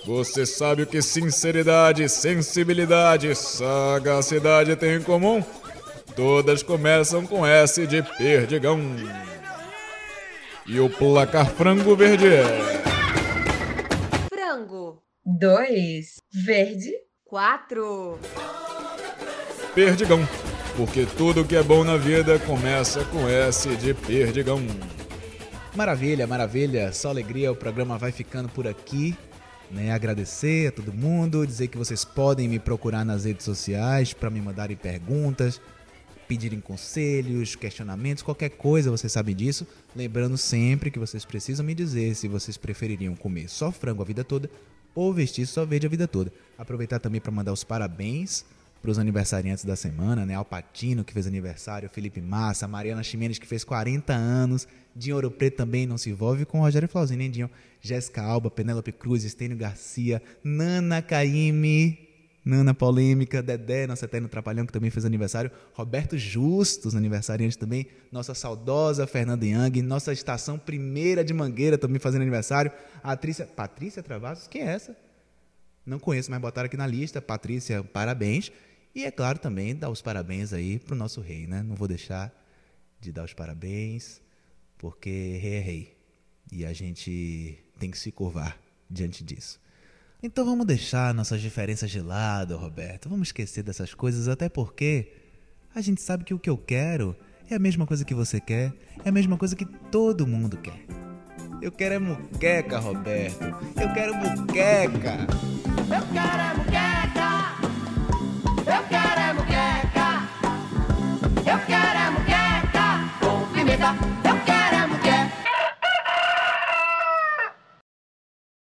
Você 0.04 0.44
sabe 0.44 0.82
o 0.82 0.86
que 0.86 1.00
sinceridade, 1.00 2.08
sensibilidade 2.08 3.28
e 3.28 3.34
sagacidade 3.34 4.74
têm 4.74 4.96
em 4.96 5.02
comum? 5.02 5.44
Todas 6.16 6.62
começam 6.64 7.26
com 7.26 7.46
S 7.46 7.86
de 7.86 8.02
Perdigão. 8.02 8.80
E 10.66 10.80
o 10.80 10.90
placar 10.90 11.48
frango 11.50 11.94
verde 11.94 12.26
é. 12.26 12.44
Frango. 14.28 15.00
Dois. 15.24 16.16
Verde. 16.32 16.92
Quatro. 17.24 18.18
Perdigão. 19.76 20.26
Porque 20.74 21.04
tudo 21.04 21.44
que 21.44 21.54
é 21.54 21.62
bom 21.62 21.84
na 21.84 21.98
vida 21.98 22.38
começa 22.38 23.04
com 23.04 23.28
S 23.28 23.68
de 23.76 23.92
Perdigão. 23.92 24.58
Maravilha, 25.74 26.26
maravilha, 26.26 26.94
só 26.94 27.10
alegria. 27.10 27.52
O 27.52 27.54
programa 27.54 27.98
vai 27.98 28.10
ficando 28.10 28.48
por 28.48 28.66
aqui. 28.66 29.14
Né? 29.70 29.92
Agradecer 29.92 30.68
a 30.68 30.72
todo 30.72 30.94
mundo, 30.94 31.46
dizer 31.46 31.68
que 31.68 31.76
vocês 31.76 32.06
podem 32.06 32.48
me 32.48 32.58
procurar 32.58 33.04
nas 33.04 33.26
redes 33.26 33.44
sociais 33.44 34.14
para 34.14 34.30
me 34.30 34.40
mandarem 34.40 34.78
perguntas, 34.78 35.60
pedirem 36.26 36.58
conselhos, 36.58 37.54
questionamentos, 37.54 38.22
qualquer 38.22 38.48
coisa, 38.48 38.90
vocês 38.90 39.12
sabem 39.12 39.36
disso. 39.36 39.66
Lembrando 39.94 40.38
sempre 40.38 40.90
que 40.90 40.98
vocês 40.98 41.22
precisam 41.26 41.66
me 41.66 41.74
dizer 41.74 42.14
se 42.14 42.28
vocês 42.28 42.56
prefeririam 42.56 43.14
comer 43.14 43.50
só 43.50 43.70
frango 43.70 44.00
a 44.00 44.06
vida 44.06 44.24
toda 44.24 44.48
ou 44.94 45.12
vestir 45.12 45.46
só 45.46 45.66
verde 45.66 45.86
a 45.86 45.90
vida 45.90 46.08
toda. 46.08 46.32
Aproveitar 46.56 46.98
também 46.98 47.20
para 47.20 47.30
mandar 47.30 47.52
os 47.52 47.62
parabéns 47.62 48.42
para 48.86 48.92
os 48.92 49.00
aniversariantes 49.00 49.64
da 49.64 49.74
semana, 49.74 50.24
né? 50.24 50.34
Alpatino, 50.36 51.02
que 51.02 51.12
fez 51.12 51.26
aniversário, 51.26 51.88
Felipe 51.88 52.20
Massa, 52.20 52.68
Mariana 52.68 53.02
Ximenes, 53.02 53.36
que 53.36 53.46
fez 53.46 53.64
40 53.64 54.12
anos, 54.12 54.68
Dinho 54.94 55.16
Ouro 55.16 55.28
Preto 55.28 55.56
também 55.56 55.88
não 55.88 55.98
se 55.98 56.10
envolve 56.10 56.44
com 56.44 56.60
Rogério 56.60 56.88
Flauzino, 56.88 57.20
hein, 57.20 57.28
Dinho? 57.28 57.50
Jéssica 57.80 58.22
Alba, 58.22 58.48
Penélope 58.48 58.92
Cruz, 58.92 59.24
Estênio 59.24 59.56
Garcia, 59.56 60.22
Nana 60.44 61.02
Caime, 61.02 61.98
Nana 62.44 62.72
Polêmica, 62.72 63.42
Dedé, 63.42 63.88
nosso 63.88 64.04
eterno 64.04 64.28
trapalhão, 64.28 64.64
que 64.64 64.72
também 64.72 64.88
fez 64.88 65.04
aniversário, 65.04 65.50
Roberto 65.72 66.16
Justus, 66.16 66.94
aniversariante 66.94 67.58
também, 67.58 67.88
nossa 68.12 68.34
saudosa 68.34 69.04
Fernanda 69.04 69.44
Young, 69.44 69.82
nossa 69.82 70.12
estação 70.12 70.56
primeira 70.60 71.24
de 71.24 71.34
Mangueira 71.34 71.76
também 71.76 71.98
fazendo 71.98 72.22
aniversário, 72.22 72.70
a 73.02 73.10
atriz 73.10 73.40
Patrícia 73.56 74.00
Travassos, 74.00 74.46
quem 74.46 74.62
é 74.62 74.66
essa? 74.66 74.96
Não 75.86 76.00
conheço, 76.00 76.32
mas 76.32 76.40
botaram 76.40 76.66
aqui 76.66 76.76
na 76.76 76.86
lista, 76.86 77.22
Patrícia, 77.22 77.84
parabéns. 77.84 78.50
E 78.96 79.04
é 79.04 79.10
claro 79.10 79.38
também 79.38 79.76
dar 79.76 79.90
os 79.90 80.00
parabéns 80.00 80.54
aí 80.54 80.78
pro 80.78 80.96
nosso 80.96 81.20
rei, 81.20 81.46
né? 81.46 81.62
Não 81.62 81.76
vou 81.76 81.86
deixar 81.86 82.32
de 82.98 83.12
dar 83.12 83.24
os 83.24 83.34
parabéns, 83.34 84.22
porque 84.78 85.36
rei 85.36 85.52
é 85.56 85.60
rei. 85.60 85.96
E 86.50 86.64
a 86.64 86.72
gente 86.72 87.58
tem 87.78 87.90
que 87.90 87.98
se 87.98 88.10
curvar 88.10 88.58
diante 88.88 89.22
disso. 89.22 89.60
Então 90.22 90.46
vamos 90.46 90.64
deixar 90.64 91.12
nossas 91.12 91.42
diferenças 91.42 91.90
de 91.90 92.00
lado, 92.00 92.56
Roberto. 92.56 93.10
Vamos 93.10 93.28
esquecer 93.28 93.62
dessas 93.62 93.92
coisas, 93.92 94.28
até 94.28 94.48
porque 94.48 95.12
a 95.74 95.82
gente 95.82 96.00
sabe 96.00 96.24
que 96.24 96.32
o 96.32 96.38
que 96.38 96.48
eu 96.48 96.56
quero 96.56 97.14
é 97.50 97.54
a 97.54 97.58
mesma 97.58 97.86
coisa 97.86 98.02
que 98.02 98.14
você 98.14 98.40
quer, 98.40 98.72
é 99.04 99.10
a 99.10 99.12
mesma 99.12 99.36
coisa 99.36 99.54
que 99.54 99.66
todo 99.66 100.26
mundo 100.26 100.56
quer. 100.56 100.86
Eu 101.60 101.70
quero 101.70 101.96
é 101.96 101.98
muqueca, 101.98 102.78
Roberto. 102.78 103.44
Eu 103.44 103.92
quero 103.92 104.14
muqueca. 104.14 105.26
Eu 105.94 106.14
quero 106.14 106.62
é 106.62 106.65